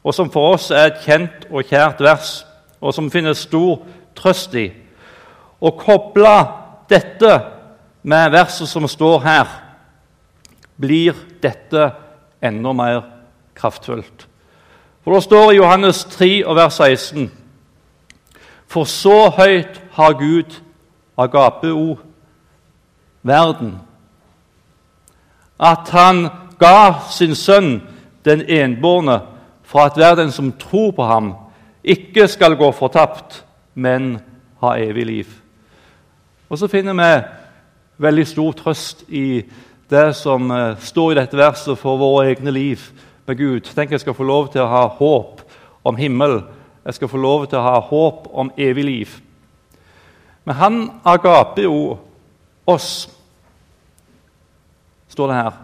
og 0.05 0.15
som 0.15 0.31
for 0.31 0.55
oss 0.55 0.71
er 0.71 0.87
et 0.87 1.03
kjent 1.05 1.47
og 1.51 1.65
kjært 1.65 2.01
vers, 2.01 2.45
og 2.81 2.95
som 2.95 3.11
finnes 3.11 3.39
stor 3.39 3.79
trøst 4.17 4.55
i, 4.55 4.73
og 5.61 5.79
koble 5.79 6.35
dette 6.91 7.41
med 8.03 8.31
verset 8.31 8.69
som 8.69 8.89
står 8.89 9.21
her, 9.21 9.47
blir 10.81 11.15
dette 11.43 11.91
enda 12.43 12.73
mer 12.73 13.03
kraftfullt. 13.55 14.28
For 15.09 15.15
Det 15.15 15.23
står 15.23 15.51
i 15.51 15.57
Johannes 15.57 16.05
3, 16.05 16.43
vers 16.55 16.75
16.: 16.75 17.31
For 18.67 18.85
så 18.85 19.31
høyt 19.31 19.81
har 19.93 20.13
Gud 20.13 20.59
agapeo 21.19 21.99
verden, 23.23 23.79
at 25.61 25.89
han 25.89 26.29
ga 26.59 26.93
sin 27.11 27.35
sønn 27.35 27.81
den 28.25 28.45
enbårne, 28.49 29.21
for 29.65 29.81
at 29.81 29.97
hver 29.97 30.15
den 30.15 30.33
som 30.33 30.53
tror 30.53 30.91
på 30.91 31.05
ham, 31.05 31.35
ikke 31.85 32.29
skal 32.29 32.57
gå 32.57 32.73
fortapt, 32.73 33.45
men 33.75 34.21
ha 34.61 34.77
evig 34.77 35.07
liv. 35.07 35.27
Og 36.49 36.59
Så 36.59 36.69
finner 36.69 36.93
vi 36.93 37.27
veldig 37.97 38.27
stor 38.27 38.53
trøst 38.53 39.05
i 39.09 39.43
det 39.91 40.17
som 40.17 40.51
eh, 40.51 40.77
står 40.79 41.13
i 41.13 41.15
dette 41.15 41.37
verset 41.37 41.79
for 41.79 41.97
våre 41.97 42.29
egne 42.29 42.51
liv 42.51 42.79
med 43.29 43.39
Gud. 43.39 43.61
Tenk 43.61 43.93
jeg 43.93 44.01
skal 44.01 44.17
få 44.17 44.25
lov 44.27 44.49
til 44.53 44.65
å 44.65 44.71
ha 44.71 44.87
håp 44.99 45.43
om 45.85 45.97
himmel. 45.97 46.41
Jeg 46.85 46.97
skal 46.97 47.11
få 47.13 47.21
lov 47.21 47.47
til 47.47 47.61
å 47.61 47.67
ha 47.67 47.79
håp 47.85 48.29
om 48.33 48.51
evig 48.57 48.85
liv. 48.85 49.15
Men 50.49 50.57
han 50.57 50.77
agaper 51.05 51.67
jo 51.67 51.99
oss, 52.69 53.09
står 55.13 55.29
det 55.29 55.41
her. 55.43 55.59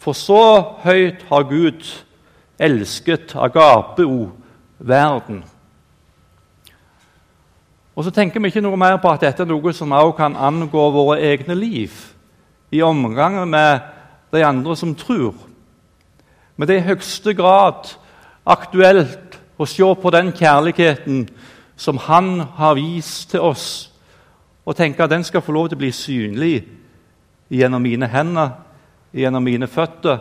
For 0.00 0.16
så 0.16 0.42
høyt 0.80 1.26
har 1.28 1.48
Gud 1.48 1.84
elsket 2.60 3.34
agapeo 3.36 4.30
verden. 4.78 5.42
Og 7.92 8.06
så 8.06 8.12
tenker 8.16 8.40
vi 8.40 8.48
ikke 8.48 8.64
noe 8.64 8.80
mer 8.80 8.96
på 9.02 9.12
at 9.12 9.26
dette 9.26 9.44
er 9.44 9.50
noe 9.50 9.72
som 9.76 9.92
også 9.92 10.16
kan 10.16 10.38
angå 10.40 10.86
våre 10.94 11.18
egne 11.20 11.56
liv 11.58 11.92
i 12.72 12.80
omgang 12.80 13.42
med 13.50 13.84
de 14.32 14.44
andre 14.46 14.76
som 14.76 14.94
tror. 14.96 15.34
Men 16.60 16.68
det 16.68 16.74
er 16.76 16.82
i 16.82 16.90
høyeste 16.90 17.32
grad 17.32 17.86
aktuelt 18.44 19.38
å 19.56 19.64
se 19.64 19.86
på 20.02 20.10
den 20.12 20.28
kjærligheten 20.36 21.22
som 21.80 21.96
Han 22.04 22.42
har 22.58 22.74
vist 22.76 23.30
til 23.30 23.40
oss, 23.40 23.88
og 24.66 24.76
tenke 24.76 25.00
at 25.00 25.10
den 25.10 25.24
skal 25.24 25.40
få 25.40 25.56
lov 25.56 25.70
til 25.70 25.78
å 25.78 25.80
bli 25.80 25.92
synlig 25.96 26.58
gjennom 27.48 27.80
mine 27.80 28.10
hender, 28.12 28.52
gjennom 29.16 29.48
mine 29.48 29.70
føtter, 29.72 30.20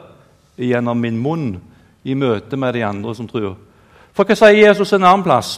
gjennom 0.55 1.03
min 1.03 1.19
munn, 1.19 1.59
i 2.07 2.15
møte 2.15 2.55
med 2.55 2.73
de 2.73 2.87
andre 2.87 3.15
som 3.15 3.27
tror. 3.27 3.57
For 4.15 4.23
hva 4.23 4.39
sier 4.39 4.63
Jesus 4.63 4.95
en 4.95 5.03
annen 5.03 5.27
plass? 5.27 5.57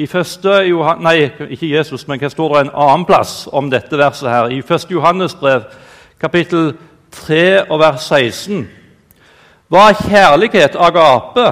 I 0.00 0.08
første 0.08 0.62
Johan, 0.64 1.04
nei, 1.04 1.28
ikke 1.28 1.74
Jesus, 1.76 2.08
men 2.08 2.16
hva 2.16 2.32
står 2.32 2.54
det 2.54 2.68
en 2.70 2.76
annen 2.88 3.04
plass 3.04 3.42
om 3.52 3.68
dette 3.68 4.00
verset 4.00 4.32
her? 4.32 4.48
I 4.48 4.64
1. 4.64 4.88
Johannes 4.96 5.36
brev, 5.36 5.68
kapittel 6.16 6.72
3 7.12 7.66
og 7.68 7.82
vers 7.84 8.08
16. 8.08 8.70
Hva 9.72 9.86
er 9.88 10.02
kjærlighet? 10.04 10.74
Agape. 10.76 11.46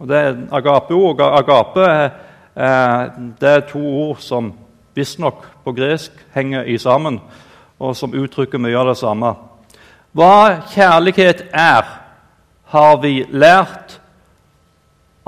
Og 0.00 0.08
det 0.08 0.16
er 0.16 0.36
agape-ord. 0.56 1.20
Agape 1.20 1.84
eh, 1.92 3.18
det 3.40 3.50
er 3.50 3.66
to 3.68 3.82
ord 3.84 4.22
som 4.24 4.54
visstnok 4.96 5.44
på 5.64 5.74
gresk 5.76 6.12
henger 6.32 6.64
i 6.64 6.78
sammen, 6.80 7.20
og 7.78 7.92
som 7.96 8.16
uttrykker 8.16 8.58
mye 8.58 8.78
av 8.80 8.88
det 8.88 8.96
samme. 9.02 9.34
Hva 10.16 10.64
kjærlighet 10.72 11.44
er, 11.52 11.84
har 12.72 12.96
vi 13.02 13.26
lært 13.28 13.98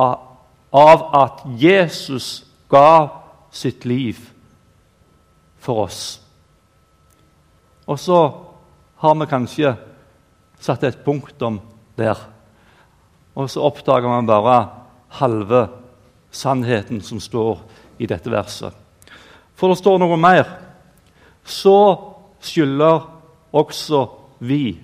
av 0.00 1.04
at 1.20 1.44
Jesus 1.60 2.46
ga 2.72 3.08
sitt 3.52 3.84
liv 3.84 4.16
for 5.60 5.84
oss. 5.84 6.20
Og 7.84 8.00
så 8.00 8.22
har 9.04 9.20
vi 9.20 9.28
kanskje 9.28 9.74
satt 10.60 10.88
et 10.88 11.04
punktum 11.04 11.60
der. 12.00 12.20
Og 13.36 13.50
så 13.50 13.62
oppdager 13.62 14.08
man 14.08 14.28
bare 14.28 14.58
halve 15.20 15.66
sannheten 16.30 17.00
som 17.04 17.20
står 17.20 17.60
i 18.00 18.08
dette 18.08 18.30
verset. 18.32 18.74
For 19.54 19.70
det 19.70 19.80
står 19.80 20.00
noe 20.00 20.16
mer. 20.20 20.46
Så 21.44 21.76
skylder 22.40 23.04
også 23.52 24.06
vi 24.40 24.78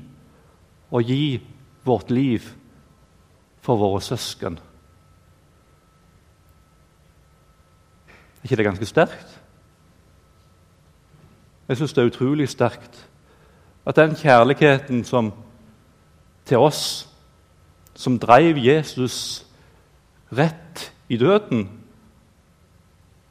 å 0.92 1.00
gi 1.00 1.38
vårt 1.86 2.10
liv 2.12 2.44
for 3.64 3.80
våre 3.80 4.02
søsken. 4.04 4.58
Er 8.06 8.46
ikke 8.46 8.60
det 8.60 8.68
ganske 8.68 8.86
sterkt? 8.86 9.32
Jeg 11.66 11.80
syns 11.80 11.96
det 11.96 12.04
er 12.04 12.12
utrolig 12.12 12.46
sterkt 12.50 13.00
at 13.86 13.98
den 13.98 14.14
kjærligheten 14.18 15.02
som 15.06 15.32
til 16.46 16.62
oss, 16.62 17.08
som 17.94 18.18
drev 18.18 18.58
Jesus 18.60 19.46
rett 20.32 20.92
i 21.08 21.16
døden, 21.16 21.68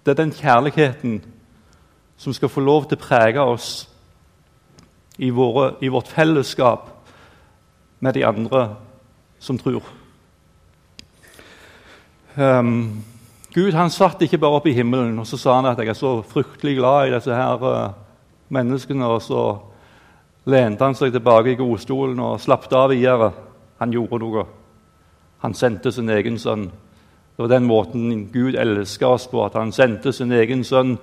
det 0.05 0.11
er 0.11 0.21
den 0.21 0.33
kjærligheten 0.33 1.23
som 2.17 2.33
skal 2.33 2.49
få 2.49 2.61
lov 2.61 2.85
til 2.85 2.97
å 2.97 3.01
prege 3.01 3.41
oss 3.41 3.69
i, 5.17 5.29
våre, 5.29 5.73
i 5.81 5.89
vårt 5.89 6.07
fellesskap 6.11 6.91
med 7.99 8.13
de 8.13 8.25
andre 8.25 8.67
som 9.39 9.57
tror. 9.57 9.83
Um, 12.35 13.03
Gud 13.55 13.71
han 13.71 13.89
satt 13.89 14.21
ikke 14.21 14.37
bare 14.41 14.59
oppe 14.59 14.69
i 14.69 14.75
himmelen 14.75 15.19
og 15.19 15.27
så 15.27 15.39
sa 15.39 15.55
han 15.55 15.69
at 15.69 15.79
jeg 15.79 15.93
er 15.93 15.97
så 15.97 16.17
fryktelig 16.27 16.75
glad 16.77 17.07
i 17.07 17.13
disse 17.15 17.35
her 17.35 17.63
uh, 17.63 17.93
menneskene. 18.51 19.07
Og 19.07 19.21
så 19.23 19.43
lente 20.45 20.83
han 20.83 20.95
seg 20.95 21.13
tilbake 21.13 21.53
i 21.53 21.59
godstolen 21.59 22.19
og 22.21 22.39
slappet 22.41 22.73
av 22.77 22.89
videre. 22.93 23.31
Han 23.81 23.93
gjorde 23.93 24.19
noe. 24.21 24.45
Han 25.43 25.53
sendte 25.53 25.91
sin 25.91 26.09
egen 26.09 26.39
sønn. 26.39 26.67
Det 27.35 27.43
var 27.43 27.51
den 27.51 27.67
måten 27.67 28.29
Gud 28.31 28.55
elska 28.55 29.07
oss 29.07 29.27
på, 29.27 29.43
at 29.45 29.57
han 29.59 29.73
sendte 29.75 30.13
sin 30.13 30.31
egen 30.31 30.63
sønn 30.63 30.95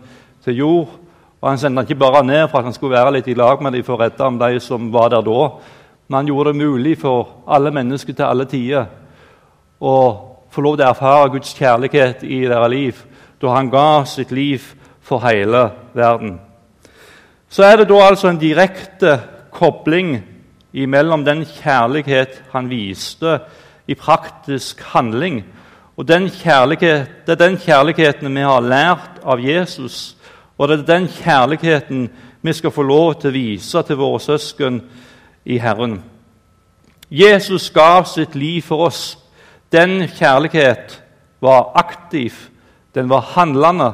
til 0.45 0.57
jord. 0.57 0.89
Og 1.43 1.49
Han 1.49 1.59
sendte 1.59 1.81
han 1.81 1.89
ikke 1.91 1.99
bare 1.99 2.25
ned 2.25 2.49
for 2.49 2.59
at 2.59 2.65
han 2.65 2.73
skulle 2.73 2.95
være 2.95 3.17
litt 3.19 3.29
i 3.29 3.35
lag 3.35 3.63
med 3.63 3.73
dem 3.73 3.83
for 3.85 3.99
å 3.99 4.05
redde 4.05 4.25
om 4.25 4.39
de 4.39 4.61
som 4.61 4.93
var 4.93 5.11
der 5.11 5.23
da, 5.27 5.49
men 6.09 6.17
han 6.17 6.27
gjorde 6.27 6.53
det 6.53 6.63
mulig 6.63 6.99
for 6.99 7.43
alle 7.47 7.71
mennesker 7.75 8.15
til 8.15 8.25
alle 8.25 8.45
tider 8.45 8.87
å 9.81 9.97
få 10.53 10.63
lov 10.63 10.77
til 10.77 10.87
å 10.87 10.91
erfare 10.93 11.33
Guds 11.33 11.55
kjærlighet 11.59 12.23
i 12.23 12.45
deres 12.47 12.71
liv, 12.71 13.03
da 13.41 13.57
han 13.57 13.71
ga 13.73 14.05
sitt 14.07 14.31
liv 14.31 14.63
for 15.03 15.25
hele 15.27 15.65
verden. 15.95 16.39
Så 17.53 17.65
er 17.69 17.77
det 17.77 17.91
da 17.91 17.99
altså 18.01 18.31
en 18.31 18.41
direkte 18.41 19.19
kobling 19.53 20.15
mellom 20.73 21.25
den 21.25 21.43
kjærlighet 21.45 22.39
han 22.53 22.71
viste 22.71 23.35
i 23.87 23.95
praktisk 23.95 24.81
handling, 24.95 25.43
og 25.97 26.09
den 26.09 26.31
kjærlighet, 26.31 27.11
det 27.27 27.35
er 27.35 27.43
den 27.43 27.59
kjærligheten 27.61 28.33
vi 28.35 28.41
har 28.41 28.65
lært 28.65 29.21
av 29.21 29.45
Jesus, 29.45 30.17
og 30.57 30.69
det 30.69 30.79
er 30.79 30.87
den 30.95 31.09
kjærligheten 31.13 32.09
vi 32.43 32.53
skal 32.57 32.73
få 32.73 32.87
lov 32.89 33.21
til 33.21 33.29
å 33.29 33.37
vise 33.37 33.85
til 33.85 34.01
våre 34.01 34.25
søsken 34.25 34.81
i 35.45 35.61
Herren. 35.61 36.01
Jesus 37.11 37.69
gav 37.71 38.09
sitt 38.09 38.35
liv 38.35 38.63
for 38.65 38.87
oss. 38.89 39.19
Den 39.73 40.09
kjærlighet 40.09 41.03
var 41.41 41.75
aktiv, 41.77 42.33
den 42.95 43.13
var 43.13 43.35
handlende, 43.37 43.93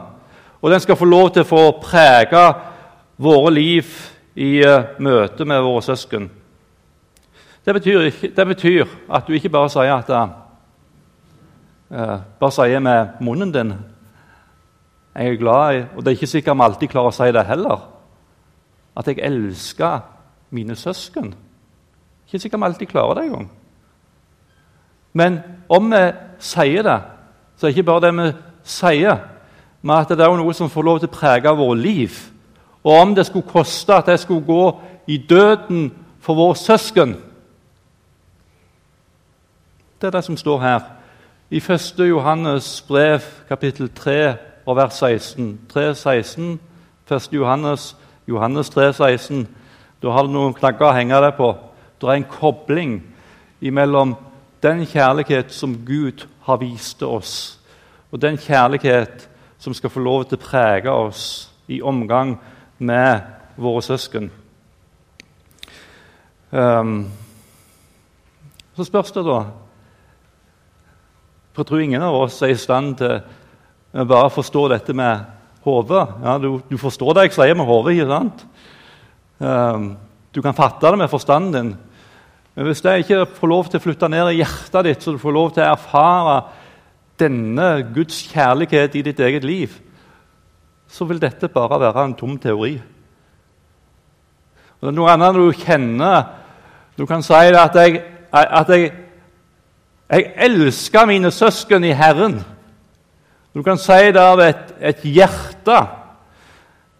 og 0.62 0.70
den 0.70 0.80
skal 0.80 0.96
få 0.96 1.10
lov 1.10 1.32
til 1.34 1.42
å 1.42 1.50
få 1.56 1.70
prege 1.82 2.46
våre 3.18 3.52
liv 3.54 3.88
i 4.38 4.58
uh, 4.62 4.94
møte 5.02 5.44
med 5.44 5.62
våre 5.62 5.82
søsken. 5.82 6.30
Det 7.64 7.74
betyr, 7.74 8.10
det 8.36 8.46
betyr, 8.46 8.86
at 9.10 9.26
du 9.26 9.34
ikke 9.36 9.52
bare 9.52 9.70
sier 9.72 9.94
at 9.98 10.10
uh, 10.14 10.28
Bare 12.40 12.52
sier 12.52 12.82
med 12.84 13.20
munnen 13.24 13.52
din 13.52 13.72
jeg 15.18 15.32
er 15.32 15.40
glad 15.40 15.74
i 15.74 15.78
Og 15.96 16.04
det 16.04 16.06
er 16.06 16.16
ikke 16.18 16.26
sikkert 16.26 16.56
vi 16.56 16.62
alltid 16.62 16.90
klarer 16.92 17.10
å 17.10 17.16
si 17.16 17.30
det 17.34 17.46
heller. 17.48 17.80
At 18.96 19.08
jeg 19.08 19.18
elsker 19.24 20.04
mine 20.54 20.76
søsken. 20.76 21.32
Ikke 22.26 22.38
sikkert 22.38 22.60
vi 22.60 22.68
alltid 22.68 22.90
klarer 22.92 23.18
det 23.18 23.24
engang. 23.26 23.48
Men 25.12 25.40
om 25.68 25.90
vi 25.90 26.02
sier 26.38 26.86
det, 26.86 27.00
så 27.56 27.66
er 27.66 27.70
det 27.70 27.76
ikke 27.76 27.88
bare 27.90 28.04
det 28.06 28.12
vi 28.14 28.28
sier, 28.68 29.18
men 29.82 29.96
at 29.96 30.12
det 30.12 30.22
er 30.22 30.36
noe 30.38 30.54
som 30.54 30.70
får 30.70 30.86
lov 30.86 31.00
til 31.00 31.10
å 31.10 31.16
prege 31.16 31.54
vårt 31.56 31.80
liv. 31.82 32.18
Og 32.84 33.00
om 33.00 33.14
det 33.14 33.26
skulle 33.26 33.48
koste 33.48 33.94
at 33.94 34.08
jeg 34.08 34.18
skulle 34.18 34.46
gå 34.46 34.80
i 35.06 35.16
døden 35.16 35.92
for 36.20 36.34
våre 36.34 36.56
søsken 36.56 37.16
Det 40.00 40.06
er 40.06 40.10
det 40.10 40.24
som 40.24 40.36
står 40.36 40.60
her. 40.60 40.80
I 41.50 41.56
1. 41.56 41.94
Johannes 41.98 42.84
brev, 42.88 43.20
kapittel 43.48 43.90
3, 43.94 44.36
og 44.66 44.76
vers 44.76 44.94
16. 44.94 45.60
3, 45.68 45.94
16 45.94 46.60
1. 47.10 47.28
Johannes, 47.32 47.96
Johannes 48.28 48.70
3, 48.70 48.92
16. 48.92 49.48
Da 50.02 50.10
har 50.10 50.22
du 50.22 50.32
noen 50.32 50.54
knagger 50.54 50.90
å 50.90 50.94
henge 50.94 51.20
deg 51.24 51.34
på. 51.38 51.48
Det 51.98 52.08
er 52.08 52.20
en 52.20 52.28
kobling 52.30 52.98
mellom 53.60 54.14
den 54.62 54.84
kjærlighet 54.86 55.52
som 55.54 55.74
Gud 55.86 56.26
har 56.46 56.60
vist 56.60 57.02
oss, 57.02 57.58
og 58.10 58.22
den 58.22 58.38
kjærlighet 58.38 59.28
som 59.58 59.74
skal 59.74 59.90
få 59.90 60.00
lov 60.00 60.24
til 60.28 60.38
å 60.38 60.44
prege 60.44 60.92
oss 60.92 61.50
i 61.68 61.80
omgang 61.82 62.36
med 62.78 63.22
våre 63.58 63.82
søsken. 63.82 64.30
Um, 66.50 67.08
så 68.76 68.86
spørs 68.86 69.10
det, 69.12 69.24
da 69.26 69.42
For 71.52 71.60
jeg 71.60 71.68
tror 71.68 71.82
ingen 71.82 72.04
av 72.06 72.14
oss 72.14 72.38
er 72.46 72.54
i 72.54 72.56
stand 72.56 72.94
til 73.00 73.18
å 73.98 74.06
bare 74.08 74.30
forstå 74.30 74.62
dette 74.70 74.94
med 74.96 75.26
hodet. 75.66 76.04
Ja, 76.22 76.36
du, 76.38 76.60
du, 76.68 76.76
forstår 76.78 77.16
det 77.16 77.26
jeg 77.26 77.34
sier 77.36 77.58
med 77.58 77.66
hodet, 77.68 77.96
ikke 77.96 78.12
sant? 78.12 78.44
Um, 79.42 79.90
du 80.34 80.40
kan 80.44 80.56
fatte 80.56 80.92
det 80.92 81.00
med 81.00 81.10
forstanden 81.10 81.56
din. 81.56 81.74
Men 82.54 82.66
hvis 82.68 82.82
det 82.82 82.94
ikke 83.02 83.26
får 83.38 83.50
lov 83.50 83.68
til 83.70 83.80
å 83.80 83.82
flytte 83.82 84.08
ned 84.10 84.30
i 84.32 84.40
hjertet 84.40 84.86
ditt, 84.86 85.02
så 85.02 85.14
du 85.14 85.20
får 85.22 85.34
lov 85.34 85.52
til 85.54 85.64
å 85.64 85.72
erfare 85.72 86.38
denne 87.18 87.68
Guds 87.94 88.20
kjærlighet 88.30 88.96
i 88.98 89.04
ditt 89.06 89.20
eget 89.22 89.46
liv, 89.46 89.74
så 90.88 91.06
vil 91.08 91.20
dette 91.20 91.50
bare 91.52 91.80
være 91.80 92.04
en 92.08 92.16
tom 92.16 92.38
teori. 92.40 92.78
Og 94.78 94.86
det 94.86 94.92
er 94.92 94.96
noe 94.96 95.12
annet 95.12 95.36
du 95.36 95.48
kjenner 95.58 96.28
Du 96.98 97.04
kan 97.06 97.22
si 97.22 97.34
at 97.34 97.76
jeg, 97.78 98.00
at 98.32 98.70
jeg, 98.74 98.90
jeg 100.10 100.24
elsker 100.48 101.06
mine 101.06 101.30
søsken 101.30 101.84
i 101.86 101.94
Herren. 101.94 102.40
Du 103.54 103.62
kan 103.62 103.78
si 103.78 104.10
det 104.10 104.18
av 104.22 104.42
et, 104.42 104.72
et 104.80 105.04
hjerte. 105.06 105.78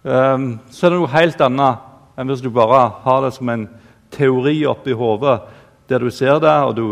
Um, 0.07 0.61
så 0.71 0.87
er 0.87 0.95
det 0.95 1.01
noe 1.01 1.11
helt 1.11 1.43
annet 1.43 1.85
enn 2.19 2.31
hvis 2.31 2.43
du 2.43 2.51
bare 2.55 2.85
har 3.03 3.25
det 3.25 3.33
som 3.35 3.51
en 3.51 3.67
teori 4.15 4.61
oppi 4.71 4.95
hodet 4.97 5.41
der 5.89 6.03
du 6.03 6.11
ser 6.15 6.39
det, 6.43 6.55
og 6.69 6.75
du 6.77 6.87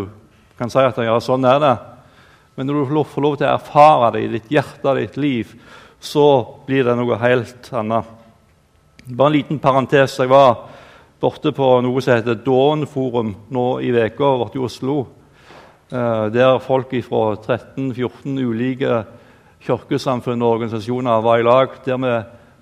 kan 0.59 0.71
si 0.73 0.81
at 0.81 0.99
ja, 1.05 1.17
sånn 1.21 1.45
er 1.47 1.59
det. 1.61 1.75
Men 2.57 2.69
når 2.69 2.79
du 2.81 2.93
får 3.13 3.25
lov 3.25 3.35
til 3.37 3.47
å 3.47 3.55
erfare 3.55 4.13
det 4.15 4.23
i 4.25 4.31
ditt 4.37 4.53
hjerte 4.55 4.95
ditt 4.97 5.19
liv, 5.21 5.51
så 6.01 6.27
blir 6.67 6.85
det 6.85 6.97
noe 6.99 7.19
helt 7.21 7.71
annet. 7.73 8.05
Bare 9.07 9.31
en 9.31 9.37
liten 9.37 9.59
parentes. 9.59 10.19
Jeg 10.19 10.31
var 10.31 10.67
borte 11.21 11.53
på 11.55 11.69
noe 11.85 12.03
som 12.03 12.17
heter 12.17 12.41
Dawn-forum 12.45 13.35
nå 13.55 13.67
i 13.81 13.93
veka 13.95 14.33
borte 14.41 14.59
i 14.59 14.65
Oslo. 14.67 15.07
Eh, 15.91 16.25
der 16.35 16.59
folk 16.59 16.91
fra 17.07 17.37
13-14 17.37 18.41
ulike 18.43 19.05
kirkesamfunn 19.67 20.43
og 20.43 20.57
organisasjoner 20.57 21.23
var 21.23 21.39
i 21.39 21.47
lag. 21.47 21.77
Der 21.85 22.03
vi 22.03 22.17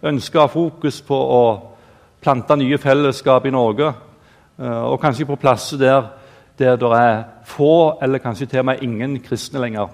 ønska 0.08 0.46
fokus 0.52 1.00
på 1.02 1.16
å 1.16 1.44
plante 2.20 2.56
nye 2.56 2.78
fellesskap 2.78 3.46
i 3.46 3.54
Norge. 3.54 3.92
Eh, 4.60 4.82
og 4.84 5.00
kanskje 5.00 5.26
på 5.26 5.40
plasser 5.40 5.80
der, 5.80 6.12
der 6.58 6.76
det 6.76 6.92
er 6.98 7.24
få, 7.44 7.98
eller 8.02 8.22
kanskje 8.22 8.46
til 8.46 8.62
og 8.62 8.70
med 8.70 8.82
ingen 8.82 9.18
kristne 9.24 9.60
lenger. 9.64 9.88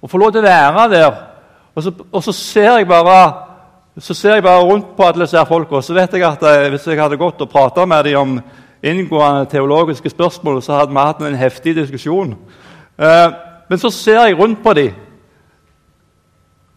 Å 0.00 0.08
få 0.08 0.18
lov 0.18 0.32
til 0.32 0.44
å 0.44 0.48
være 0.48 0.88
der, 0.90 1.14
og 1.74 1.82
så, 1.82 1.92
og 2.12 2.22
så 2.22 2.32
ser 2.32 2.78
jeg 2.78 2.88
bare 2.88 3.44
så 3.98 4.14
ser 4.14 4.34
jeg 4.34 4.42
bare 4.42 4.64
rundt 4.66 4.96
på 4.96 5.02
alle 5.06 5.22
disse 5.22 5.44
folka, 5.46 5.80
så 5.80 5.94
vet 5.94 6.12
jeg 6.12 6.24
at 6.26 6.42
jeg, 6.42 6.64
eh, 6.64 6.70
hvis 6.70 6.86
jeg 6.86 6.98
hadde 6.98 7.16
gått 7.16 7.40
og 7.40 7.50
prata 7.50 7.84
med 7.86 8.04
dem 8.04 8.18
om 8.18 8.40
inngående 8.82 9.46
teologiske 9.50 10.10
spørsmål, 10.10 10.62
så 10.62 10.80
hadde 10.80 10.90
vi 10.90 10.98
hatt 10.98 11.22
en 11.22 11.38
heftig 11.38 11.76
diskusjon. 11.76 12.34
Eh, 12.98 13.28
men 13.68 13.78
så 13.78 13.90
ser 13.90 14.24
jeg 14.26 14.38
rundt 14.38 14.62
på 14.62 14.74
dem, 14.74 14.92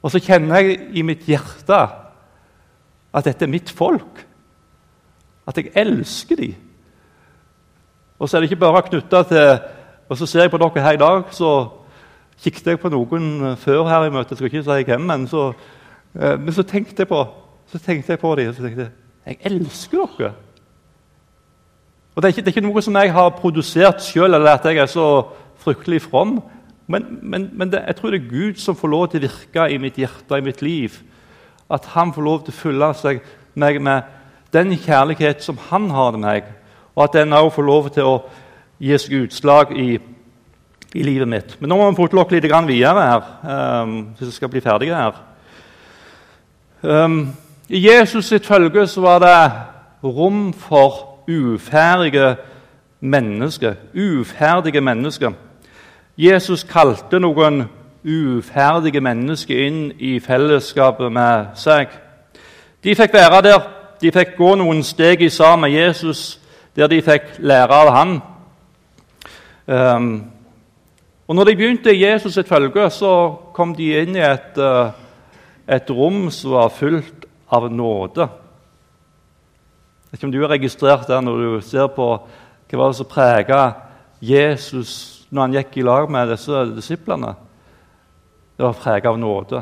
og 0.01 0.11
så 0.11 0.19
kjenner 0.19 0.61
jeg 0.61 0.79
i 0.93 1.01
mitt 1.01 1.25
hjerte 1.25 1.79
at 3.13 3.25
dette 3.25 3.45
er 3.45 3.49
mitt 3.51 3.69
folk. 3.69 4.21
At 5.47 5.57
jeg 5.57 5.71
elsker 5.75 6.35
dem. 6.35 6.53
Og 8.19 8.29
så 8.29 8.37
er 8.37 8.41
det 8.41 8.51
ikke 8.51 8.61
bare 8.61 8.81
knytta 8.81 9.23
til 9.23 9.59
Og 10.09 10.17
så 10.17 10.25
ser 10.25 10.41
jeg 10.41 10.51
på 10.51 10.57
dere 10.57 10.81
her 10.81 10.93
i 10.95 10.97
dag, 10.97 11.23
så 11.31 11.69
kikket 12.43 12.67
jeg 12.73 12.79
på 12.79 12.91
noen 12.93 13.55
før 13.57 13.87
her 13.89 14.07
i 14.07 14.13
møtet. 14.13 14.35
Jeg 14.35 14.37
skal 14.37 14.51
ikke 14.51 14.63
si 14.63 14.87
hvem, 14.91 15.05
men 15.09 15.27
så, 15.27 15.51
eh, 16.19 16.37
men 16.39 16.53
så 16.53 16.63
tenkte 16.63 17.05
jeg 17.05 17.11
på 17.11 17.25
så 17.67 17.79
tenkte 17.83 18.13
jeg 18.13 18.19
på 18.19 18.35
dem 18.35 18.49
og 18.49 18.55
så 18.55 18.63
tenkte 18.63 18.85
jeg, 18.85 18.91
jeg 19.25 19.37
elsker 19.49 20.05
dere. 20.17 20.33
Og 22.15 22.23
det 22.23 22.27
er, 22.27 22.33
ikke, 22.33 22.41
det 22.41 22.47
er 22.47 22.55
ikke 22.55 22.67
noe 22.67 22.81
som 22.81 22.95
jeg 22.95 23.13
har 23.13 23.33
produsert 23.37 24.01
sjøl, 24.01 24.33
eller 24.33 24.55
at 24.55 24.65
jeg 24.65 24.79
er 24.81 24.87
så 24.89 25.07
fryktelig 25.61 26.01
from. 26.01 26.39
Men, 26.87 27.19
men, 27.21 27.49
men 27.53 27.71
det, 27.71 27.83
jeg 27.87 27.95
tror 27.95 28.13
det 28.13 28.21
er 28.21 28.29
Gud 28.29 28.61
som 28.61 28.75
får 28.75 28.89
lov 28.89 29.07
til 29.11 29.19
å 29.19 29.27
virke 29.27 29.67
i 29.69 29.77
mitt 29.77 29.99
hjerte 29.99 30.39
i 30.39 30.45
mitt 30.45 30.63
liv. 30.65 30.95
At 31.69 31.85
han 31.93 32.13
får 32.15 32.25
lov 32.25 32.39
til 32.45 32.55
å 32.55 32.57
fylle 32.61 32.89
seg 32.95 33.19
meg 33.59 33.81
med 33.83 34.07
den 34.55 34.71
kjærlighet 34.79 35.43
som 35.43 35.59
han 35.67 35.89
har 35.91 36.15
til 36.15 36.23
meg, 36.23 36.47
og 36.95 37.03
at 37.03 37.19
den 37.19 37.35
òg 37.35 37.51
får 37.53 37.67
lov 37.67 37.89
til 37.93 38.07
å 38.07 38.15
gi 38.79 38.97
seg 38.97 39.27
utslag 39.27 39.75
i, 39.75 39.97
i 40.95 41.03
livet 41.03 41.27
mitt. 41.27 41.55
Men 41.59 41.69
nå 41.69 41.77
må 41.77 41.89
vi 41.91 41.97
putte 41.99 42.35
litt 42.35 42.43
videre 42.67 43.07
her, 43.07 43.81
um, 43.83 43.97
hvis 44.17 44.27
vi 44.27 44.35
skal 44.35 44.49
bli 44.49 44.61
ferdige 44.61 44.95
her. 44.95 45.17
Um, 46.81 47.33
I 47.69 47.87
Jesus 47.87 48.25
sitt 48.25 48.45
følge 48.45 48.87
så 48.87 49.01
var 49.01 49.19
det 49.19 49.51
rom 50.03 50.53
for 50.53 51.23
uferdige 51.27 52.35
mennesker. 52.99 53.75
Uferdige 53.93 54.81
mennesker. 54.81 55.31
Jesus 56.17 56.63
kalte 56.63 57.19
noen 57.19 57.65
uferdige 58.05 59.01
mennesker 59.01 59.65
inn 59.67 59.91
i 59.99 60.19
fellesskapet 60.19 61.11
med 61.11 61.51
seg. 61.55 61.91
De 62.83 62.95
fikk 62.95 63.13
være 63.13 63.41
der, 63.41 63.59
de 64.01 64.11
fikk 64.11 64.37
gå 64.37 64.55
noen 64.55 64.83
steg 64.83 65.21
i 65.21 65.29
sammen 65.29 65.67
med 65.67 65.75
Jesus, 65.79 66.39
der 66.75 66.87
de 66.87 67.01
fikk 67.01 67.37
lære 67.39 67.73
av 67.73 67.93
han. 67.93 68.17
Um, 69.67 70.36
og 71.27 71.35
når 71.35 71.49
de 71.49 71.55
begynte 71.59 71.95
Jesus 71.95 72.37
sitt 72.37 72.47
følge, 72.47 72.89
så 72.89 73.11
kom 73.53 73.73
de 73.75 73.89
inn 73.99 74.15
i 74.15 74.23
et, 74.23 74.55
uh, 74.55 74.95
et 75.67 75.89
rom 75.91 76.29
som 76.31 76.55
var 76.55 76.71
fullt 76.71 77.25
av 77.51 77.67
nåde. 77.71 78.27
Jeg 80.07 80.11
vet 80.11 80.19
ikke 80.21 80.29
om 80.29 80.31
du 80.31 80.41
har 80.41 80.53
registrert 80.55 81.07
det 81.09 81.19
når 81.23 81.41
du 81.43 81.65
ser 81.67 81.89
på 81.91 82.07
hva 82.67 82.79
var 82.79 82.91
det 82.91 82.99
som 82.99 83.09
prega 83.11 83.61
Jesus 84.23 84.91
når 85.27 85.41
han 85.41 85.57
gikk 85.57 85.77
i 85.77 85.83
lag 85.83 86.07
med 86.11 86.31
disse 86.31 86.63
disiplene. 86.71 87.33
Det 88.55 88.63
var 88.63 88.79
prega 88.79 89.11
av 89.11 89.19
nåde. 89.19 89.61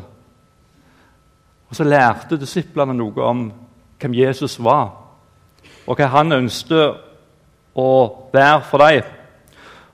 Og 1.70 1.76
Så 1.76 1.84
lærte 1.84 2.38
disiplene 2.38 2.94
noe 2.94 3.26
om 3.26 3.46
hvem 4.00 4.14
Jesus 4.14 4.60
var, 4.62 4.94
og 5.88 5.98
hva 5.98 6.12
han 6.14 6.38
ønsket 6.38 7.02
å 7.76 7.90
være 8.34 8.62
for 8.70 8.86
dem. 8.86 9.10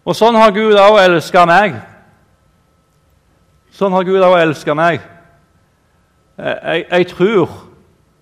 Og 0.06 0.18
sånn 0.18 0.38
har 0.40 0.54
Gud 0.56 0.74
òg 0.80 0.98
elska 1.04 1.44
meg. 1.46 1.76
Sånn 3.78 3.94
har 3.94 4.06
Gud 4.08 4.24
òg 4.26 4.40
elska 4.40 4.74
meg. 4.78 5.04
Jeg, 6.42 6.86
jeg, 6.90 7.08
tror, 7.12 7.54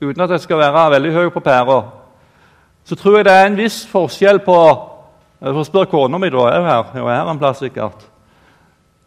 uten 0.01 0.25
at 0.25 0.33
jeg 0.35 0.43
skal 0.43 0.59
være 0.59 0.89
veldig 0.97 1.13
høy 1.15 1.29
på 1.31 1.43
pæra, 1.43 1.79
så 2.83 2.97
tror 2.99 3.19
jeg 3.19 3.27
det 3.29 3.35
er 3.35 3.47
en 3.47 3.59
viss 3.59 3.83
forskjell 3.87 4.41
på 4.43 4.59
Jeg 5.39 5.55
får 5.55 5.67
spørre 5.69 5.87
kona 5.87 6.17
mi, 6.19 6.27
da. 6.33 6.41
Er 6.51 6.59
hun 6.59 6.67
her? 6.67 6.87
Hun 6.91 7.05
er 7.05 7.15
her 7.15 7.29
en 7.31 7.39
plass, 7.39 7.61
sikkert. 7.63 8.01